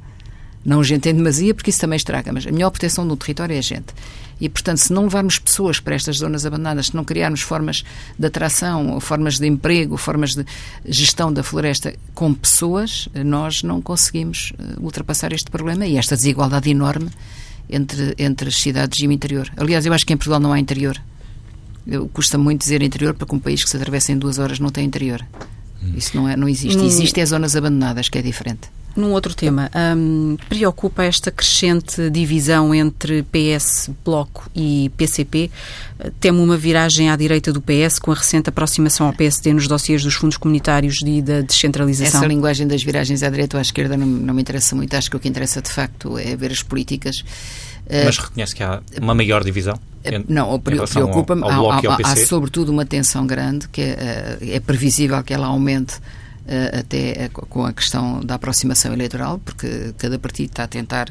Não 0.63 0.85
gente 0.85 1.09
em 1.09 1.15
demasia, 1.15 1.55
porque 1.55 1.71
isso 1.71 1.81
também 1.81 1.97
estraga, 1.97 2.31
mas 2.33 2.47
a 2.47 2.53
melhor 2.53 2.71
proteção 2.71 3.07
de 3.07 3.13
um 3.15 3.17
território 3.17 3.57
é 3.57 3.63
gente. 3.63 3.95
E, 4.39 4.49
portanto, 4.49 4.79
se 4.79 4.93
não 4.93 5.05
levarmos 5.05 5.39
pessoas 5.39 5.81
para 5.81 5.95
estas 5.95 6.19
zonas 6.19 6.45
abandonadas, 6.45 6.87
se 6.87 6.97
não 6.97 7.05
criarmos 7.05 7.41
formas 7.41 7.83
de 8.19 8.27
atração, 8.27 9.01
formas 9.01 9.39
de 9.39 9.47
emprego, 9.47 9.97
formas 9.97 10.35
de 10.35 10.45
gestão 10.85 11.33
da 11.33 11.43
floresta 11.43 11.95
com 12.15 12.35
pessoas, 12.35 13.09
nós 13.25 13.63
não 13.63 13.81
conseguimos 13.81 14.53
eh, 14.59 14.77
ultrapassar 14.79 15.33
este 15.33 15.51
problema 15.51 15.87
e 15.87 15.97
esta 15.97 16.17
desigualdade 16.17 16.71
enorme 16.71 17.11
entre, 17.69 18.15
entre 18.19 18.49
as 18.49 18.57
cidades 18.57 19.01
e 19.01 19.07
o 19.07 19.13
interior. 19.13 19.51
Aliás, 19.57 19.85
eu 19.87 19.93
acho 19.93 20.07
que 20.07 20.13
em 20.13 20.17
Portugal 20.17 20.41
não 20.41 20.53
há 20.53 20.59
interior. 20.59 21.01
Custa 22.13 22.37
muito 22.37 22.61
dizer 22.61 22.83
interior 22.83 23.15
porque 23.15 23.35
um 23.35 23.39
país 23.39 23.65
que 23.65 23.71
se 23.71 23.77
atravessa 23.77 24.13
em 24.13 24.19
duas 24.19 24.39
horas 24.39 24.59
não 24.59 24.71
tem 24.71 24.85
interior. 24.85 25.25
Isso 25.97 26.17
não, 26.17 26.29
é, 26.29 26.37
não 26.37 26.49
existe. 26.49 26.77
Num, 26.77 26.87
existe 26.87 27.21
é 27.21 27.27
zonas 27.27 27.57
abandonadas, 27.57 28.09
que 28.09 28.19
é 28.19 28.23
diferente. 28.23 28.69
Num 28.97 29.13
outro 29.13 29.35
tema, 29.35 29.71
um, 29.97 30.37
preocupa 30.49 31.05
esta 31.05 31.31
crescente 31.31 32.11
divisão 32.11 32.75
entre 32.75 33.23
PS, 33.23 33.89
Bloco 34.05 34.51
e 34.55 34.91
PCP? 34.97 35.49
Teme 36.19 36.41
uma 36.41 36.57
viragem 36.57 37.09
à 37.09 37.15
direita 37.15 37.53
do 37.53 37.61
PS 37.61 38.01
com 38.01 38.11
a 38.11 38.15
recente 38.15 38.49
aproximação 38.49 39.07
ao 39.07 39.13
PSD 39.13 39.53
nos 39.53 39.69
dossiers 39.69 40.03
dos 40.03 40.15
fundos 40.15 40.37
comunitários 40.37 41.01
e 41.05 41.23
da 41.23 41.41
descentralização? 41.41 42.21
Essa 42.21 42.27
linguagem 42.27 42.67
das 42.67 42.83
viragens 42.83 43.23
à 43.23 43.31
direita 43.31 43.57
ou 43.57 43.59
à 43.61 43.63
esquerda 43.63 43.97
não, 43.97 44.07
não 44.07 44.35
me 44.35 44.43
interessa 44.43 44.75
muito. 44.75 44.95
Acho 44.97 45.09
que 45.09 45.17
o 45.17 45.21
que 45.21 45.29
interessa 45.29 45.63
de 45.63 45.71
facto 45.71 46.19
é 46.19 46.35
ver 46.35 46.51
as 46.51 46.63
políticas 46.63 47.23
mas 48.05 48.19
reconhece 48.19 48.55
que 48.55 48.63
há 48.63 48.83
uma 49.01 49.15
maior 49.15 49.45
divisão? 49.45 49.79
Eh, 50.05 50.23
não, 50.29 50.59
preocupa-me. 50.59 51.43
Há, 51.45 52.09
há, 52.09 52.13
há, 52.13 52.17
sobretudo 52.17 52.71
uma 52.71 52.87
tensão 52.87 53.27
grande 53.27 53.69
que 53.69 53.83
é, 53.83 54.39
eh, 54.41 54.57
é 54.57 54.61
previsível 54.61 55.23
que 55.23 55.35
ela 55.35 55.47
aumente 55.47 56.01
até 56.77 57.29
com 57.29 57.65
a 57.65 57.73
questão 57.73 58.19
da 58.25 58.35
aproximação 58.35 58.93
eleitoral, 58.93 59.39
porque 59.39 59.95
cada 59.97 60.19
partido 60.19 60.49
está 60.49 60.65
a 60.65 60.67
tentar 60.67 61.09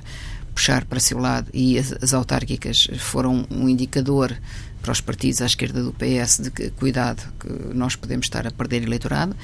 puxar 0.53 0.83
para 0.83 0.99
seu 0.99 1.17
lado 1.17 1.47
e 1.53 1.77
as, 1.77 1.93
as 2.01 2.13
autárquicas 2.13 2.89
foram 2.97 3.45
um 3.49 3.69
indicador 3.69 4.35
para 4.81 4.91
os 4.91 4.99
partidos 4.99 5.41
à 5.41 5.45
esquerda 5.45 5.81
do 5.81 5.93
PS 5.93 6.41
de 6.43 6.51
que 6.51 6.69
cuidado 6.71 7.21
que 7.39 7.73
nós 7.73 7.95
podemos 7.95 8.25
estar 8.25 8.45
a 8.45 8.51
perder 8.51 8.83
eleitorado. 8.83 9.35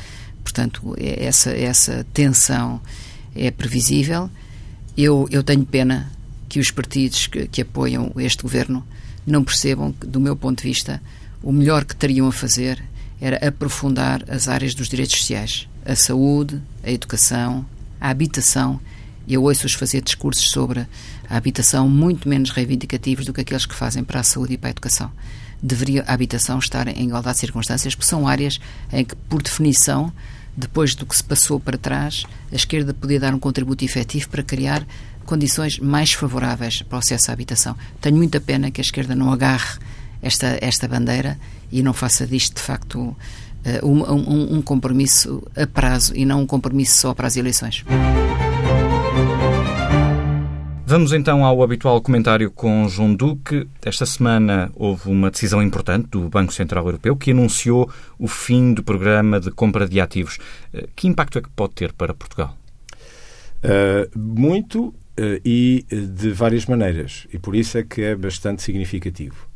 Portanto, 0.44 0.94
é 0.98 1.26
essa 1.26 1.52
essa 1.52 2.06
tensão 2.14 2.82
é 3.36 3.50
previsível. 3.52 4.30
Eu 4.98 5.28
eu 5.32 5.44
tenho 5.44 5.66
pena 5.66 6.12
que 6.56 6.60
os 6.62 6.72
partidos 6.72 7.28
que, 7.28 7.50
que 7.50 7.62
apoiam 7.64 8.14
este 8.16 8.42
governo 8.42 8.82
não 9.28 9.44
percebam 9.44 9.92
que, 9.92 10.08
do 10.08 10.22
meu 10.22 10.38
ponto 10.38 10.64
de 10.64 10.70
vista, 10.70 11.02
o 11.44 11.52
melhor 11.52 11.84
que 11.84 11.94
teriam 11.94 12.28
a 12.28 12.32
fazer 12.32 12.82
era 13.20 13.46
aprofundar 13.46 14.24
as 14.30 14.48
áreas 14.48 14.74
dos 14.74 14.88
direitos 14.88 15.18
sociais, 15.18 15.68
a 15.86 15.98
saúde, 15.98 16.62
a 16.82 16.90
educação, 16.90 17.66
a 18.00 18.10
habitação 18.10 18.80
Eu 19.28 19.44
ouço-os 19.44 19.74
fazer 19.74 20.02
discursos 20.02 20.50
sobre 20.50 20.88
a 21.30 21.36
habitação 21.36 21.90
muito 21.90 22.30
menos 22.30 22.52
reivindicativos 22.52 23.26
do 23.26 23.34
que 23.34 23.42
aqueles 23.42 23.66
que 23.66 23.76
fazem 23.76 24.02
para 24.02 24.22
a 24.22 24.24
saúde 24.24 24.54
e 24.54 24.58
para 24.58 24.70
a 24.70 24.72
educação. 24.72 25.12
Deveria 25.62 26.06
a 26.08 26.14
habitação 26.14 26.58
estar 26.58 26.88
em 26.88 27.08
igualdade 27.08 27.36
de 27.36 27.42
circunstâncias, 27.42 27.96
porque 27.96 28.08
são 28.08 28.30
áreas 28.30 28.62
em 28.94 29.04
que, 29.04 29.16
por 29.28 29.42
definição, 29.42 30.10
depois 30.56 30.96
do 30.96 31.06
que 31.06 31.18
se 31.18 31.24
passou 31.24 31.60
para 31.60 31.78
trás, 31.78 32.24
a 32.50 32.56
esquerda 32.56 32.94
podia 32.94 33.20
dar 33.20 33.34
um 33.34 33.40
contributo 33.40 33.84
efetivo 33.84 34.30
para 34.30 34.42
criar 34.42 34.88
condições 35.26 35.80
mais 35.80 36.14
favoráveis 36.14 36.82
para 36.82 36.96
o 36.96 37.00
acesso 37.00 37.32
à 37.32 37.34
habitação. 37.34 37.76
Tenho 38.00 38.16
muita 38.16 38.40
pena 38.40 38.72
que 38.72 38.80
a 38.80 38.84
esquerda 38.84 39.16
não 39.16 39.32
agarre 39.32 39.80
esta, 40.22 40.58
esta 40.62 40.88
bandeira 40.88 41.38
e 41.72 41.84
não 41.84 41.94
faça 41.94 42.26
disto, 42.26 42.56
de 42.56 42.62
facto, 42.62 43.16
eh, 43.64 43.80
um, 43.84 44.04
um, 44.04 44.58
um 44.58 44.62
compromisso 44.62 45.44
a 45.56 45.66
prazo 45.68 46.16
e 46.16 46.26
não 46.26 46.42
um 46.42 46.46
compromisso 46.46 47.00
só 47.00 47.14
para 47.14 47.28
as 47.28 47.36
eleições. 47.36 47.84
Vamos 50.88 51.14
então 51.14 51.44
ao 51.44 51.64
habitual 51.64 52.00
comentário 52.00 52.52
com 52.52 52.88
João 52.88 53.16
Duque. 53.16 53.68
Esta 53.84 54.06
semana 54.06 54.72
houve 54.76 55.10
uma 55.10 55.32
decisão 55.32 55.62
importante 55.62 56.10
do 56.10 56.30
Banco 56.30 56.54
Central 56.54 56.86
Europeu 56.86 57.16
que 57.16 57.32
anunciou 57.32 57.92
o 58.20 58.28
fim 58.28 58.72
do 58.72 58.84
programa 58.84 59.40
de 59.40 59.50
compra 59.50 59.88
de 59.90 60.00
ativos. 60.00 60.38
Eh, 60.72 60.88
que 60.96 61.08
impacto 61.08 61.40
é 61.40 61.42
que 61.42 61.50
pode 61.50 61.74
ter 61.74 61.92
para 61.92 62.14
Portugal? 62.14 62.56
Uh, 63.64 64.18
muito 64.18 64.94
e 65.44 65.86
de 65.90 66.32
várias 66.32 66.66
maneiras. 66.66 67.28
E 67.34 67.40
por 67.40 67.56
isso 67.56 67.78
é 67.78 67.84
que 67.84 68.02
é 68.02 68.16
bastante 68.16 68.62
significativo. 68.62 69.48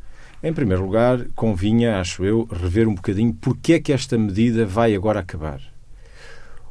Em 0.42 0.52
primeiro 0.52 0.82
lugar, 0.82 1.26
convinha, 1.34 2.00
acho 2.00 2.24
eu, 2.24 2.48
rever 2.50 2.88
um 2.88 2.94
bocadinho 2.94 3.34
porque 3.34 3.74
é 3.74 3.80
que 3.80 3.92
esta 3.92 4.16
medida 4.16 4.64
vai 4.64 4.94
agora 4.94 5.20
acabar. 5.20 5.60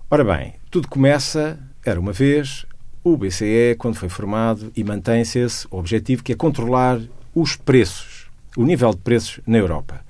Ora 0.09 0.23
bem, 0.23 0.55
tudo 0.71 0.87
começa, 0.87 1.59
era 1.85 1.99
uma 1.99 2.11
vez, 2.11 2.65
o 3.03 3.15
BCE, 3.15 3.75
quando 3.77 3.95
foi 3.95 4.09
formado, 4.09 4.71
e 4.75 4.83
mantém-se 4.83 5.37
esse 5.37 5.67
objetivo 5.69 6.23
que 6.23 6.33
é 6.33 6.35
controlar 6.35 6.99
os 7.33 7.55
preços, 7.55 8.27
o 8.57 8.65
nível 8.65 8.89
de 8.89 8.97
preços 8.97 9.39
na 9.45 9.59
Europa. 9.59 10.03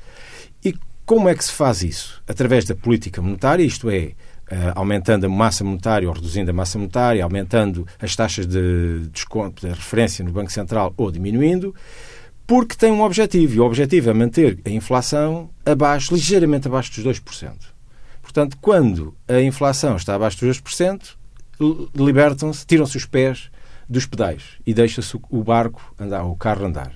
E 0.64 0.74
como 1.06 1.28
é 1.28 1.36
que 1.36 1.44
se 1.44 1.52
faz 1.52 1.84
isso? 1.84 2.24
Através 2.26 2.64
da 2.64 2.76
política 2.76 3.22
monetária, 3.22 3.64
isto 3.64 3.90
é, 3.90 3.98
eh, 3.98 4.16
aumentando 4.76 5.26
a 5.26 5.30
massa 5.30 5.64
monetária 5.64 6.08
ou 6.08 6.14
reduzindo 6.14 6.50
a 6.52 6.54
massa 6.54 6.78
monetária, 6.78 7.24
aumentando 7.24 7.86
as 8.02 8.16
taxas 8.16 8.46
de 8.46 9.08
desconto 9.12 9.68
de 9.68 9.74
referência 9.74 10.24
no 10.24 10.32
Banco 10.32 10.52
Central 10.52 10.94
ou 10.98 11.12
diminuindo, 11.12 11.74
porque 12.46 12.76
tem 12.76 12.92
um 12.92 13.04
objetivo, 13.04 13.56
e 13.56 13.60
o 13.60 13.66
objetivo 13.66 14.10
é 14.10 14.14
manter 14.14 14.60
a 14.66 14.70
inflação 14.70 15.50
abaixo, 15.66 16.14
ligeiramente 16.14 16.68
abaixo 16.68 16.92
dos 17.02 17.20
2%. 17.20 17.54
Portanto, 18.22 18.58
quando 18.62 19.16
a 19.28 19.42
inflação 19.42 19.96
está 19.96 20.16
abaixo 20.16 20.46
dos 20.46 20.62
2%, 20.62 21.16
libertam-se, 21.96 22.66
tiram-se 22.66 22.98
os 22.98 23.06
pés 23.06 23.50
dos 23.88 24.06
pedais 24.06 24.44
e 24.66 24.74
deixa-se 24.74 25.20
o 25.30 25.44
barco 25.44 25.94
andar, 26.00 26.24
o 26.24 26.36
carro 26.36 26.66
andar. 26.66 26.94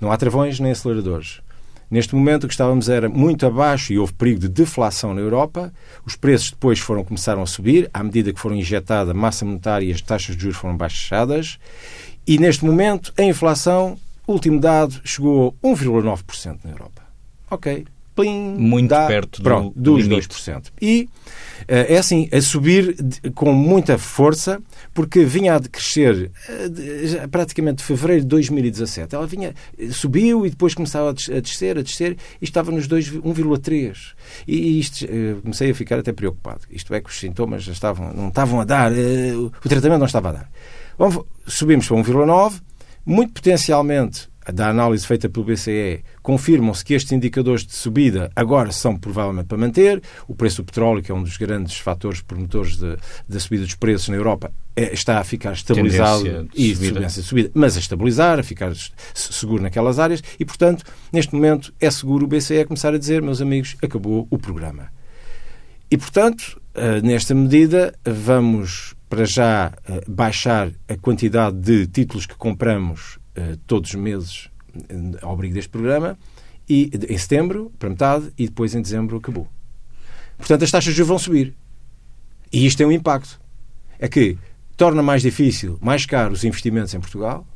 Não 0.00 0.10
há 0.10 0.16
travões 0.16 0.58
nem 0.58 0.72
aceleradores. 0.72 1.41
Neste 1.92 2.14
momento 2.14 2.44
o 2.44 2.48
que 2.48 2.54
estávamos 2.54 2.88
era 2.88 3.06
muito 3.06 3.44
abaixo 3.44 3.92
e 3.92 3.98
houve 3.98 4.14
perigo 4.14 4.40
de 4.40 4.48
deflação 4.48 5.12
na 5.12 5.20
Europa. 5.20 5.70
Os 6.06 6.16
preços 6.16 6.50
depois 6.50 6.78
foram 6.78 7.04
começaram 7.04 7.42
a 7.42 7.46
subir 7.46 7.90
à 7.92 8.02
medida 8.02 8.32
que 8.32 8.40
foram 8.40 8.56
injetada 8.56 9.12
massa 9.12 9.44
monetária 9.44 9.84
e 9.84 9.92
as 9.92 10.00
taxas 10.00 10.34
de 10.34 10.40
juros 10.40 10.56
foram 10.56 10.74
baixadas. 10.74 11.58
E 12.26 12.38
neste 12.38 12.64
momento 12.64 13.12
a 13.18 13.22
inflação, 13.22 13.98
último 14.26 14.58
dado, 14.58 15.02
chegou 15.04 15.54
a 15.62 15.66
1,9% 15.68 16.60
na 16.64 16.70
Europa. 16.70 17.02
Ok, 17.50 17.84
plim, 18.14 18.54
muito 18.58 18.90
dá, 18.90 19.06
perto 19.06 19.42
pronto, 19.42 19.72
do, 19.74 19.94
dos 19.94 20.06
limite. 20.06 20.28
2%. 20.28 20.72
E 20.80 21.08
eh, 21.68 21.94
é 21.94 21.98
assim, 21.98 22.28
a 22.32 22.40
subir 22.40 22.96
com 23.34 23.52
muita 23.52 23.98
força, 23.98 24.60
porque 24.92 25.24
vinha 25.24 25.56
a 25.56 25.60
crescer 25.60 26.30
eh, 26.48 27.26
praticamente 27.30 27.78
de 27.78 27.84
fevereiro 27.84 28.22
de 28.22 28.28
2017. 28.28 29.14
Ela 29.14 29.26
vinha, 29.26 29.54
subiu 29.90 30.46
e 30.46 30.50
depois 30.50 30.74
começava 30.74 31.10
a 31.10 31.40
descer, 31.40 31.78
a 31.78 31.82
descer, 31.82 32.16
e 32.40 32.44
estava 32.44 32.70
nos 32.70 32.88
1,3. 32.88 33.96
E 34.46 34.78
isto, 34.78 35.04
eh, 35.04 35.36
comecei 35.42 35.70
a 35.70 35.74
ficar 35.74 35.98
até 35.98 36.12
preocupado. 36.12 36.62
Isto 36.70 36.94
é 36.94 37.00
que 37.00 37.10
os 37.10 37.18
sintomas 37.18 37.62
já 37.62 37.72
estavam, 37.72 38.12
não 38.12 38.28
estavam 38.28 38.60
a 38.60 38.64
dar, 38.64 38.92
o 38.92 39.68
tratamento 39.68 40.00
não 40.00 40.06
estava 40.06 40.30
a 40.30 40.32
dar. 40.32 40.50
Subimos 41.46 41.88
para 41.88 41.96
1,9, 41.96 42.60
muito 43.04 43.32
potencialmente 43.32 44.31
da 44.52 44.68
análise 44.68 45.06
feita 45.06 45.28
pelo 45.28 45.44
BCE, 45.44 46.02
confirmam-se 46.22 46.84
que 46.84 46.94
estes 46.94 47.12
indicadores 47.12 47.64
de 47.66 47.74
subida 47.74 48.30
agora 48.34 48.72
são 48.72 48.96
provavelmente 48.96 49.46
para 49.46 49.58
manter. 49.58 50.02
O 50.26 50.34
preço 50.34 50.62
do 50.62 50.66
petróleo, 50.66 51.02
que 51.02 51.12
é 51.12 51.14
um 51.14 51.22
dos 51.22 51.36
grandes 51.36 51.76
fatores 51.78 52.20
promotores 52.20 52.78
da 52.78 53.40
subida 53.40 53.64
dos 53.64 53.74
preços 53.74 54.08
na 54.08 54.16
Europa, 54.16 54.52
é, 54.74 54.92
está 54.92 55.18
a 55.18 55.24
ficar 55.24 55.52
estabilizado 55.52 56.48
e 56.54 56.74
subida. 56.74 57.08
subida, 57.10 57.50
mas 57.54 57.76
a 57.76 57.80
estabilizar, 57.80 58.38
a 58.38 58.42
ficar 58.42 58.72
seguro 59.14 59.62
naquelas 59.62 59.98
áreas 59.98 60.22
e, 60.38 60.44
portanto, 60.44 60.84
neste 61.12 61.34
momento 61.34 61.72
é 61.78 61.90
seguro 61.90 62.24
o 62.24 62.28
BCE 62.28 62.64
começar 62.64 62.94
a 62.94 62.98
dizer, 62.98 63.20
meus 63.20 63.42
amigos, 63.42 63.76
acabou 63.82 64.26
o 64.30 64.38
programa. 64.38 64.90
E, 65.90 65.96
portanto, 65.98 66.60
eh, 66.74 67.02
nesta 67.02 67.34
medida, 67.34 67.94
vamos 68.02 68.94
para 69.10 69.26
já 69.26 69.72
eh, 69.86 70.00
baixar 70.08 70.70
a 70.88 70.96
quantidade 70.96 71.58
de 71.58 71.86
títulos 71.86 72.24
que 72.24 72.34
compramos 72.34 73.18
todos 73.66 73.90
os 73.90 73.96
meses 73.96 74.50
eh, 74.88 75.18
ao 75.22 75.32
abrigo 75.32 75.54
deste 75.54 75.70
programa, 75.70 76.18
e 76.68 76.90
em 77.08 77.18
setembro, 77.18 77.72
para 77.78 77.90
metade, 77.90 78.32
e 78.38 78.46
depois 78.46 78.74
em 78.74 78.80
dezembro 78.80 79.16
acabou. 79.16 79.48
Portanto, 80.38 80.64
as 80.64 80.70
taxas 80.70 80.92
de 80.92 80.98
juros 80.98 81.08
vão 81.08 81.18
subir. 81.18 81.54
E 82.52 82.66
isto 82.66 82.78
tem 82.78 82.86
um 82.86 82.92
impacto. 82.92 83.40
É 83.98 84.08
que 84.08 84.38
torna 84.76 85.02
mais 85.02 85.22
difícil, 85.22 85.78
mais 85.80 86.06
caro 86.06 86.32
os 86.32 86.44
investimentos 86.44 86.94
em 86.94 87.00
Portugal. 87.00 87.46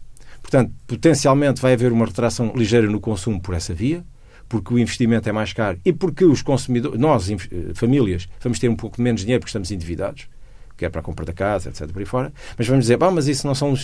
Portanto, 0.41 0.73
potencialmente 0.87 1.61
vai 1.61 1.73
haver 1.73 1.93
uma 1.93 2.07
retração 2.07 2.53
ligeira 2.55 2.89
no 2.89 3.01
consumo 3.01 3.41
por 3.41 3.55
essa 3.55 3.75
via, 3.75 4.05
porque 4.49 4.73
o 4.73 4.79
investimento 4.79 5.29
é 5.29 5.33
mais 5.33 5.53
caro 5.53 5.79
e 5.85 5.93
porque 5.93 6.25
os 6.25 6.41
consumidores, 6.43 6.99
nós, 7.01 7.29
famílias, 7.75 8.29
vamos 8.41 8.59
ter 8.59 8.69
um 8.69 8.77
pouco 8.77 9.03
menos 9.03 9.23
dinheiro 9.23 9.41
porque 9.41 9.49
estamos 9.49 9.71
endividados 9.71 10.29
que 10.77 10.85
é 10.85 10.89
para 10.89 11.01
a 11.01 11.05
compra 11.05 11.25
da 11.25 11.33
casa, 11.33 11.69
etc. 11.69 11.87
por 11.91 12.01
aí 12.01 12.05
fora. 12.05 12.33
Mas 12.57 12.67
vamos 12.67 12.85
dizer, 12.85 12.99
mas 12.99 13.27
isso 13.27 13.47
não 13.47 13.55
são, 13.55 13.75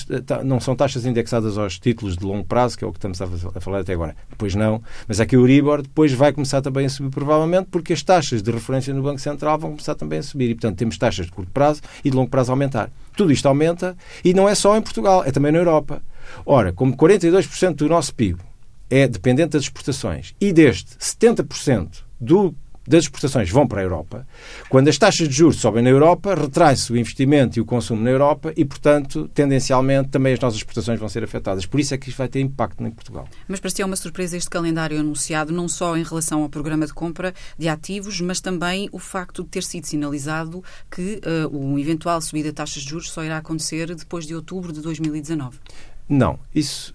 não 0.44 0.60
são 0.60 0.76
taxas 0.76 1.06
indexadas 1.06 1.56
aos 1.56 1.78
títulos 1.78 2.16
de 2.16 2.24
longo 2.24 2.44
prazo, 2.44 2.76
que 2.76 2.84
é 2.84 2.86
o 2.86 2.92
que 2.92 2.98
estamos 2.98 3.20
a 3.20 3.60
falar 3.60 3.80
até 3.80 3.92
agora. 3.92 4.14
Depois 4.28 4.54
não. 4.54 4.82
Mas 5.08 5.20
é 5.20 5.26
que 5.26 5.36
o 5.36 5.40
Euribor 5.40 5.82
depois 5.82 6.12
vai 6.12 6.32
começar 6.32 6.60
também 6.60 6.86
a 6.86 6.90
subir, 6.90 7.10
provavelmente, 7.10 7.68
porque 7.70 7.92
as 7.92 8.02
taxas 8.02 8.42
de 8.42 8.50
referência 8.50 8.92
no 8.92 9.02
Banco 9.02 9.20
Central 9.20 9.58
vão 9.58 9.70
começar 9.70 9.94
também 9.94 10.18
a 10.18 10.22
subir. 10.22 10.50
E, 10.50 10.54
portanto, 10.54 10.76
temos 10.76 10.98
taxas 10.98 11.26
de 11.26 11.32
curto 11.32 11.50
prazo 11.50 11.80
e 12.04 12.10
de 12.10 12.16
longo 12.16 12.30
prazo 12.30 12.50
a 12.50 12.54
aumentar. 12.54 12.90
Tudo 13.16 13.32
isto 13.32 13.46
aumenta 13.46 13.96
e 14.24 14.34
não 14.34 14.48
é 14.48 14.54
só 14.54 14.76
em 14.76 14.82
Portugal, 14.82 15.22
é 15.24 15.30
também 15.30 15.52
na 15.52 15.58
Europa. 15.58 16.02
Ora, 16.44 16.72
como 16.72 16.96
42% 16.96 17.74
do 17.74 17.88
nosso 17.88 18.14
PIB 18.14 18.38
é 18.88 19.08
dependente 19.08 19.52
das 19.52 19.62
exportações 19.62 20.34
e 20.40 20.52
deste 20.52 20.96
70% 20.98 22.02
do 22.20 22.54
das 22.86 23.04
exportações 23.04 23.50
vão 23.50 23.66
para 23.66 23.80
a 23.80 23.84
Europa. 23.84 24.26
Quando 24.68 24.88
as 24.88 24.98
taxas 24.98 25.28
de 25.28 25.34
juros 25.34 25.56
sobem 25.56 25.82
na 25.82 25.90
Europa, 25.90 26.34
retrai-se 26.34 26.92
o 26.92 26.96
investimento 26.96 27.58
e 27.58 27.62
o 27.62 27.64
consumo 27.64 28.02
na 28.02 28.10
Europa 28.10 28.52
e, 28.56 28.64
portanto, 28.64 29.28
tendencialmente, 29.32 30.08
também 30.08 30.32
as 30.32 30.40
nossas 30.40 30.58
exportações 30.58 30.98
vão 30.98 31.08
ser 31.08 31.22
afetadas. 31.22 31.66
Por 31.66 31.80
isso 31.80 31.94
é 31.94 31.98
que 31.98 32.08
isto 32.08 32.18
vai 32.18 32.28
ter 32.28 32.40
impacto 32.40 32.84
em 32.84 32.90
Portugal. 32.90 33.28
Mas 33.46 33.60
para 33.60 33.70
si 33.70 33.82
é 33.82 33.86
uma 33.86 33.96
surpresa 33.96 34.36
este 34.36 34.50
calendário 34.50 34.98
anunciado, 34.98 35.52
não 35.52 35.68
só 35.68 35.96
em 35.96 36.02
relação 36.02 36.42
ao 36.42 36.48
programa 36.48 36.86
de 36.86 36.92
compra 36.92 37.34
de 37.58 37.68
ativos, 37.68 38.20
mas 38.20 38.40
também 38.40 38.88
o 38.92 38.98
facto 38.98 39.42
de 39.42 39.48
ter 39.48 39.62
sido 39.62 39.86
sinalizado 39.86 40.62
que 40.90 41.20
uh, 41.24 41.56
o 41.56 41.78
eventual 41.78 42.20
subida 42.20 42.48
de 42.48 42.54
taxas 42.54 42.82
de 42.82 42.90
juros 42.90 43.10
só 43.10 43.22
irá 43.22 43.38
acontecer 43.38 43.94
depois 43.94 44.26
de 44.26 44.34
outubro 44.34 44.72
de 44.72 44.80
2019. 44.80 45.58
Não, 46.08 46.38
isso 46.54 46.94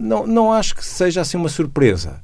não, 0.00 0.26
não 0.26 0.52
acho 0.52 0.74
que 0.74 0.84
seja 0.84 1.20
assim 1.20 1.36
uma 1.36 1.48
surpresa. 1.48 2.20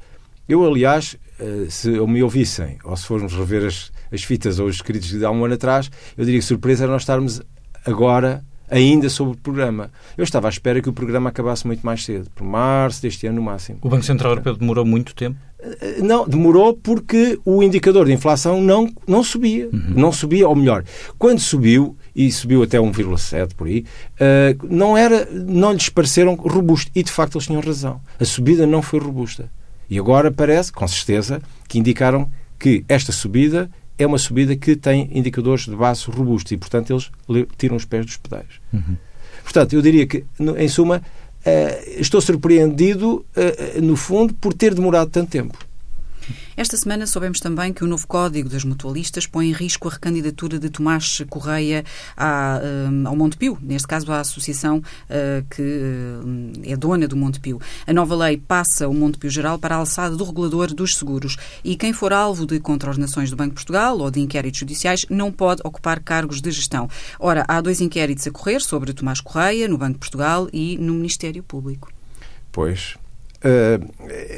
Eu, 0.48 0.64
aliás, 0.64 1.16
eh, 1.25 1.25
se 1.68 1.88
me 1.88 2.22
ouvissem, 2.22 2.78
ou 2.84 2.96
se 2.96 3.06
formos 3.06 3.32
rever 3.32 3.66
as, 3.66 3.92
as 4.12 4.22
fitas 4.22 4.58
ou 4.58 4.66
os 4.66 4.76
escritos 4.76 5.08
de 5.08 5.24
há 5.24 5.30
um 5.30 5.44
ano 5.44 5.54
atrás, 5.54 5.90
eu 6.16 6.24
diria 6.24 6.40
que 6.40 6.46
surpresa 6.46 6.84
era 6.84 6.92
nós 6.92 7.02
estarmos 7.02 7.42
agora 7.84 8.42
ainda 8.70 9.08
sobre 9.08 9.34
o 9.34 9.40
programa. 9.40 9.90
Eu 10.16 10.24
estava 10.24 10.48
à 10.48 10.50
espera 10.50 10.80
que 10.80 10.88
o 10.88 10.92
programa 10.92 11.30
acabasse 11.30 11.66
muito 11.66 11.84
mais 11.84 12.04
cedo, 12.04 12.30
por 12.34 12.44
março 12.44 13.02
deste 13.02 13.26
ano 13.26 13.36
no 13.36 13.42
máximo. 13.42 13.78
O 13.82 13.88
Banco 13.88 14.04
Central 14.04 14.32
Europeu 14.32 14.56
demorou 14.56 14.84
muito 14.84 15.14
tempo? 15.14 15.38
Eh, 15.58 16.00
não, 16.02 16.28
demorou 16.28 16.74
porque 16.74 17.38
o 17.44 17.62
indicador 17.62 18.06
de 18.06 18.12
inflação 18.12 18.60
não, 18.60 18.88
não 19.06 19.22
subia. 19.22 19.68
Uhum. 19.72 19.94
Não 19.94 20.12
subia, 20.12 20.48
ou 20.48 20.54
melhor, 20.54 20.84
quando 21.18 21.38
subiu, 21.38 21.96
e 22.14 22.30
subiu 22.32 22.62
até 22.62 22.78
1,7 22.78 23.54
por 23.54 23.66
aí, 23.66 23.84
uh, 24.20 24.66
não, 24.68 24.96
era, 24.96 25.28
não 25.30 25.72
lhes 25.72 25.88
pareceram 25.88 26.34
robusto. 26.34 26.90
E 26.94 27.02
de 27.02 27.12
facto 27.12 27.36
eles 27.36 27.46
tinham 27.46 27.60
razão. 27.60 28.00
A 28.18 28.24
subida 28.24 28.66
não 28.66 28.80
foi 28.80 28.98
robusta. 28.98 29.50
E 29.88 29.98
agora 29.98 30.30
parece, 30.30 30.72
com 30.72 30.86
certeza, 30.86 31.40
que 31.68 31.78
indicaram 31.78 32.30
que 32.58 32.84
esta 32.88 33.12
subida 33.12 33.70
é 33.98 34.06
uma 34.06 34.18
subida 34.18 34.54
que 34.56 34.76
tem 34.76 35.08
indicadores 35.12 35.64
de 35.64 35.74
base 35.74 36.04
robustos 36.10 36.52
e, 36.52 36.56
portanto, 36.56 36.92
eles 36.92 37.46
tiram 37.56 37.76
os 37.76 37.84
pés 37.84 38.04
dos 38.04 38.16
pedais. 38.16 38.60
Uhum. 38.72 38.96
Portanto, 39.42 39.72
eu 39.74 39.82
diria 39.82 40.06
que, 40.06 40.24
em 40.58 40.68
suma, 40.68 40.98
uh, 40.98 42.00
estou 42.00 42.20
surpreendido, 42.20 43.24
uh, 43.36 43.80
no 43.80 43.96
fundo, 43.96 44.34
por 44.34 44.52
ter 44.52 44.74
demorado 44.74 45.10
tanto 45.10 45.30
tempo. 45.30 45.56
Esta 46.56 46.76
semana 46.76 47.06
soubemos 47.06 47.40
também 47.40 47.72
que 47.72 47.84
o 47.84 47.86
novo 47.86 48.06
Código 48.06 48.48
das 48.48 48.64
Mutualistas 48.64 49.26
põe 49.26 49.48
em 49.48 49.52
risco 49.52 49.88
a 49.88 49.92
recandidatura 49.92 50.58
de 50.58 50.70
Tomás 50.70 51.22
Correia 51.28 51.84
à, 52.16 52.60
um, 52.90 53.08
ao 53.08 53.16
Montepio, 53.16 53.58
neste 53.60 53.86
caso 53.86 54.10
à 54.10 54.20
associação 54.20 54.78
uh, 54.78 55.44
que 55.50 55.62
uh, 55.62 56.52
é 56.64 56.76
dona 56.76 57.06
do 57.06 57.16
Montepio. 57.16 57.60
A 57.86 57.92
nova 57.92 58.14
lei 58.16 58.36
passa 58.36 58.88
o 58.88 58.94
Montepio 58.94 59.30
Geral 59.30 59.58
para 59.58 59.74
a 59.74 59.78
alçada 59.78 60.16
do 60.16 60.24
regulador 60.24 60.72
dos 60.72 60.96
seguros 60.96 61.36
e 61.62 61.76
quem 61.76 61.92
for 61.92 62.12
alvo 62.12 62.46
de 62.46 62.58
contraordenações 62.58 63.30
do 63.30 63.36
Banco 63.36 63.50
de 63.50 63.56
Portugal 63.56 63.98
ou 63.98 64.10
de 64.10 64.20
inquéritos 64.20 64.60
judiciais 64.60 65.06
não 65.10 65.30
pode 65.30 65.60
ocupar 65.64 66.00
cargos 66.00 66.40
de 66.40 66.50
gestão. 66.50 66.88
Ora, 67.18 67.44
há 67.46 67.60
dois 67.60 67.80
inquéritos 67.80 68.26
a 68.26 68.30
correr 68.30 68.60
sobre 68.60 68.92
Tomás 68.92 69.20
Correia 69.20 69.68
no 69.68 69.78
Banco 69.78 69.94
de 69.94 69.98
Portugal 69.98 70.48
e 70.52 70.78
no 70.78 70.94
Ministério 70.94 71.42
Público. 71.42 71.90
Pois, 72.50 72.96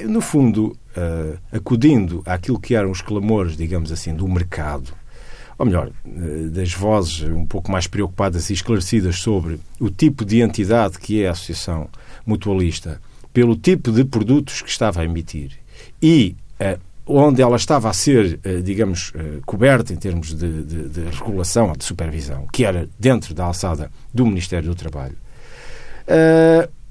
no 0.09 0.21
fundo, 0.21 0.77
uh, 0.97 1.39
acudindo 1.53 2.23
àquilo 2.27 2.59
que 2.59 2.75
eram 2.75 2.91
os 2.91 3.01
clamores, 3.01 3.57
digamos 3.57 3.93
assim, 3.93 4.15
do 4.15 4.27
mercado, 4.29 4.93
ou 5.57 5.67
melhor, 5.67 5.91
uh, 6.05 6.51
das 6.51 6.73
vozes 6.73 7.23
um 7.23 7.47
pouco 7.47 7.71
mais 7.71 7.87
preocupadas 7.87 8.51
e 8.51 8.53
esclarecidas 8.53 9.17
sobre 9.17 9.61
o 9.81 9.91
tipo 9.91 10.25
de 10.25 10.41
entidade 10.41 10.99
que 10.99 11.23
é 11.23 11.29
a 11.29 11.33
Associação 11.33 11.89
Mutualista, 12.27 13.01
pelo 13.33 13.57
tipo 13.57 13.93
de 13.93 14.05
produtos 14.05 14.63
que 14.63 14.71
estava 14.71 15.01
a 15.01 15.05
emitir 15.05 15.53
e 16.03 16.35
onde 17.07 17.41
ela 17.41 17.57
estava 17.57 17.89
a 17.89 17.93
ser, 17.93 18.41
digamos, 18.65 19.13
coberta 19.47 19.93
em 19.93 19.97
termos 19.97 20.35
de, 20.35 20.63
de, 20.65 20.89
de 20.89 21.01
regulação 21.11 21.69
ou 21.69 21.77
de 21.77 21.85
supervisão, 21.85 22.47
que 22.53 22.65
era 22.65 22.89
dentro 22.99 23.33
da 23.33 23.45
alçada 23.45 23.91
do 24.13 24.27
Ministério 24.27 24.69
do 24.69 24.75
Trabalho 24.75 25.17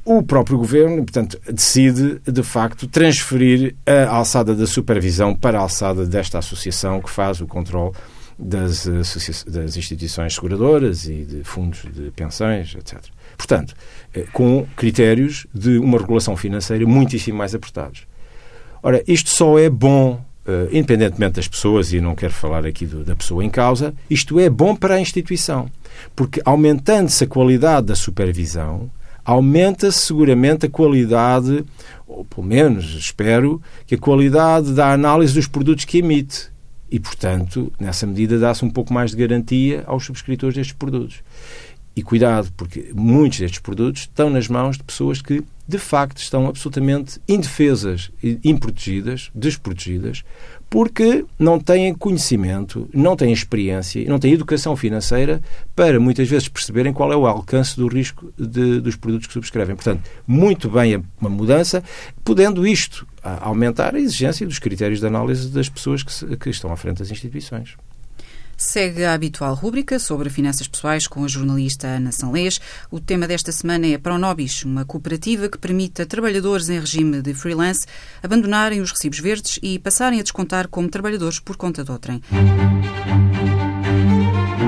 o 0.07 0.23
próprio 0.23 0.57
governo, 0.57 1.03
portanto, 1.03 1.37
decide, 1.51 2.21
de 2.25 2.41
facto, 2.41 2.87
transferir 2.87 3.75
a 3.85 4.15
alçada 4.15 4.55
da 4.55 4.65
supervisão 4.65 5.35
para 5.35 5.57
a 5.57 5.61
alçada 5.61 6.05
desta 6.05 6.39
associação 6.39 7.01
que 7.01 7.09
faz 7.09 7.41
o 7.41 7.45
controle 7.45 7.91
das, 8.39 8.87
das 9.45 9.75
instituições 9.75 10.35
seguradoras 10.35 11.07
e 11.07 11.25
de 11.25 11.43
fundos 11.43 11.83
de 11.93 12.09
pensões, 12.11 12.73
etc. 12.73 13.03
Portanto, 13.35 13.73
eh, 14.13 14.25
com 14.31 14.65
critérios 14.77 15.45
de 15.53 15.77
uma 15.77 15.97
regulação 15.97 16.37
financeira 16.37 16.85
muitíssimo 16.85 17.37
mais 17.37 17.53
apertados. 17.53 18.07
Ora, 18.81 19.03
isto 19.05 19.29
só 19.29 19.59
é 19.59 19.69
bom, 19.69 20.23
uh, 20.45 20.69
independentemente 20.71 21.33
das 21.33 21.49
pessoas, 21.49 21.91
e 21.91 21.99
não 21.99 22.15
quero 22.15 22.33
falar 22.33 22.65
aqui 22.65 22.85
do, 22.85 23.03
da 23.03 23.15
pessoa 23.15 23.43
em 23.43 23.49
causa, 23.49 23.93
isto 24.09 24.39
é 24.39 24.49
bom 24.49 24.73
para 24.73 24.95
a 24.95 25.01
instituição. 25.01 25.69
Porque 26.15 26.41
aumentando-se 26.45 27.25
a 27.25 27.27
qualidade 27.27 27.87
da 27.87 27.95
supervisão, 27.95 28.89
aumenta-se 29.27 29.99
seguramente 29.99 30.65
a 30.65 30.69
qualidade, 30.69 31.65
ou 32.07 32.23
pelo 32.23 32.47
menos 32.47 32.95
espero, 32.95 33.61
que 33.85 33.95
a 33.95 33.97
qualidade 33.97 34.73
da 34.73 34.93
análise 34.93 35.33
dos 35.33 35.47
produtos 35.47 35.83
que 35.83 35.97
emite. 35.97 36.49
E, 36.89 36.97
portanto, 36.97 37.69
nessa 37.77 38.07
medida 38.07 38.39
dá-se 38.39 38.63
um 38.63 38.69
pouco 38.69 38.93
mais 38.93 39.11
de 39.11 39.17
garantia 39.17 39.83
aos 39.85 40.05
subscritores 40.05 40.55
destes 40.55 40.73
produtos. 40.73 41.21
E 41.97 42.03
cuidado, 42.03 42.53
porque 42.55 42.91
muitos 42.93 43.39
destes 43.39 43.59
produtos 43.59 44.03
estão 44.03 44.29
nas 44.29 44.47
mãos 44.47 44.77
de 44.77 44.83
pessoas 44.83 45.19
que, 45.19 45.43
de 45.67 45.79
facto, 45.79 46.19
estão 46.19 46.47
absolutamente 46.47 47.19
indefesas, 47.27 48.11
improtegidas, 48.43 49.31
desprotegidas, 49.33 50.23
porque 50.69 51.25
não 51.39 51.59
têm 51.59 51.95
conhecimento, 51.95 52.87
não 52.93 53.15
têm 53.15 53.33
experiência, 53.33 54.07
não 54.07 54.19
têm 54.19 54.31
educação 54.31 54.75
financeira 54.75 55.41
para 55.75 55.99
muitas 55.99 56.29
vezes 56.29 56.47
perceberem 56.47 56.93
qual 56.93 57.11
é 57.11 57.15
o 57.15 57.25
alcance 57.25 57.75
do 57.75 57.87
risco 57.87 58.31
de, 58.37 58.79
dos 58.79 58.95
produtos 58.95 59.25
que 59.25 59.33
subscrevem. 59.33 59.75
Portanto, 59.75 60.07
muito 60.27 60.69
bem 60.69 61.03
uma 61.19 61.31
mudança, 61.31 61.83
podendo 62.23 62.67
isto 62.67 63.07
aumentar 63.23 63.95
a 63.95 63.99
exigência 63.99 64.45
dos 64.45 64.59
critérios 64.59 64.99
de 64.99 65.07
análise 65.07 65.49
das 65.49 65.67
pessoas 65.67 66.03
que, 66.03 66.13
se, 66.13 66.37
que 66.37 66.51
estão 66.51 66.71
à 66.71 66.77
frente 66.77 66.99
das 66.99 67.09
instituições. 67.09 67.75
Segue 68.59 69.05
a 69.05 69.13
habitual 69.13 69.53
rúbrica 69.53 69.99
sobre 69.99 70.31
finanças 70.31 70.67
pessoais 70.67 71.05
com 71.05 71.23
a 71.23 71.27
jornalista 71.27 71.85
Ana 71.85 72.11
Sanlês. 72.11 72.59
O 72.89 72.99
tema 72.99 73.27
desta 73.27 73.51
semana 73.51 73.85
é 73.85 73.99
Pronobis, 73.99 74.63
uma 74.63 74.83
cooperativa 74.83 75.47
que 75.47 75.59
permite 75.59 76.01
a 76.01 76.07
trabalhadores 76.07 76.67
em 76.67 76.79
regime 76.79 77.21
de 77.21 77.35
freelance 77.35 77.85
abandonarem 78.23 78.81
os 78.81 78.89
recibos 78.89 79.19
verdes 79.19 79.59
e 79.61 79.77
passarem 79.77 80.19
a 80.19 80.23
descontar 80.23 80.67
como 80.69 80.89
trabalhadores 80.89 81.39
por 81.39 81.55
conta 81.55 81.83
de 81.83 81.91
outrem. 81.91 82.19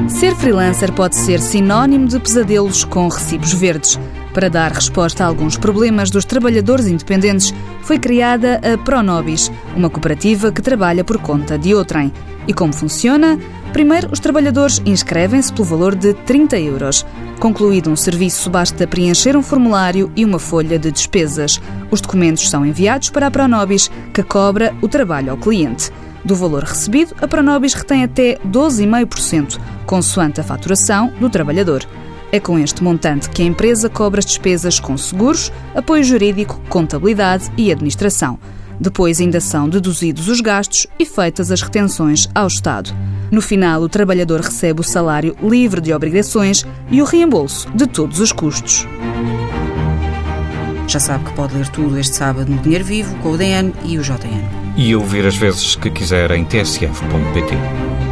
Ser 0.07 0.35
freelancer 0.35 0.93
pode 0.93 1.15
ser 1.15 1.39
sinónimo 1.39 2.07
de 2.07 2.19
pesadelos 2.19 2.83
com 2.83 3.07
recibos 3.07 3.53
verdes. 3.53 3.99
Para 4.35 4.51
dar 4.51 4.71
resposta 4.71 5.23
a 5.23 5.27
alguns 5.27 5.57
problemas 5.57 6.11
dos 6.11 6.25
trabalhadores 6.25 6.85
independentes, 6.85 7.51
foi 7.81 7.97
criada 7.97 8.61
a 8.63 8.77
Pronobis, 8.77 9.51
uma 9.75 9.89
cooperativa 9.89 10.51
que 10.51 10.61
trabalha 10.61 11.03
por 11.03 11.17
conta 11.17 11.57
de 11.57 11.73
outrem. 11.73 12.13
E 12.47 12.53
como 12.53 12.73
funciona? 12.73 13.39
Primeiro, 13.73 14.09
os 14.11 14.19
trabalhadores 14.19 14.81
inscrevem-se 14.85 15.53
pelo 15.53 15.65
valor 15.65 15.95
de 15.95 16.13
30 16.13 16.59
euros. 16.59 17.05
Concluído 17.39 17.89
um 17.89 17.95
serviço, 17.95 18.49
basta 18.49 18.87
preencher 18.87 19.37
um 19.37 19.43
formulário 19.43 20.11
e 20.15 20.25
uma 20.25 20.39
folha 20.39 20.79
de 20.79 20.91
despesas. 20.91 21.61
Os 21.91 22.01
documentos 22.01 22.49
são 22.49 22.65
enviados 22.65 23.09
para 23.09 23.27
a 23.27 23.31
Pronobis, 23.31 23.89
que 24.13 24.23
cobra 24.23 24.75
o 24.81 24.87
trabalho 24.87 25.31
ao 25.31 25.37
cliente. 25.37 25.91
Do 26.25 26.35
valor 26.35 26.63
recebido, 26.63 27.15
a 27.21 27.27
Pronobis 27.27 27.73
retém 27.73 28.03
até 28.03 28.37
12,5%, 28.45 29.59
consoante 29.85 30.41
a 30.41 30.43
faturação 30.43 31.13
do 31.19 31.29
trabalhador. 31.29 31.85
É 32.31 32.39
com 32.39 32.59
este 32.59 32.83
montante 32.83 33.29
que 33.29 33.41
a 33.41 33.45
empresa 33.45 33.89
cobra 33.89 34.19
as 34.19 34.25
despesas 34.25 34.79
com 34.79 34.97
seguros, 34.97 35.51
apoio 35.73 36.03
jurídico, 36.03 36.59
contabilidade 36.69 37.51
e 37.57 37.71
administração. 37.71 38.37
Depois 38.79 39.19
ainda 39.19 39.39
são 39.39 39.67
deduzidos 39.67 40.27
os 40.27 40.39
gastos 40.39 40.87
e 40.97 41.05
feitas 41.05 41.51
as 41.51 41.61
retenções 41.61 42.29
ao 42.33 42.47
Estado. 42.47 42.95
No 43.31 43.41
final, 43.41 43.81
o 43.81 43.89
trabalhador 43.89 44.39
recebe 44.39 44.81
o 44.81 44.83
salário 44.83 45.35
livre 45.41 45.81
de 45.81 45.93
obrigações 45.93 46.65
e 46.89 47.01
o 47.01 47.05
reembolso 47.05 47.69
de 47.71 47.85
todos 47.85 48.19
os 48.19 48.31
custos. 48.31 48.87
Já 50.87 50.99
sabe 50.99 51.25
que 51.25 51.33
pode 51.33 51.55
ler 51.55 51.67
tudo 51.67 51.99
este 51.99 52.15
sábado 52.15 52.49
no 52.49 52.57
Dinheiro 52.61 52.83
Vivo 52.83 53.15
com 53.17 53.31
o 53.31 53.37
DN 53.37 53.73
e 53.85 53.99
o 53.99 54.01
JN. 54.01 54.43
E 54.75 54.95
ouvir 54.95 55.25
as 55.25 55.35
vezes 55.35 55.75
que 55.75 55.91
quiser 55.91 56.31
em 56.31 56.43
tsf.pt. 56.45 58.08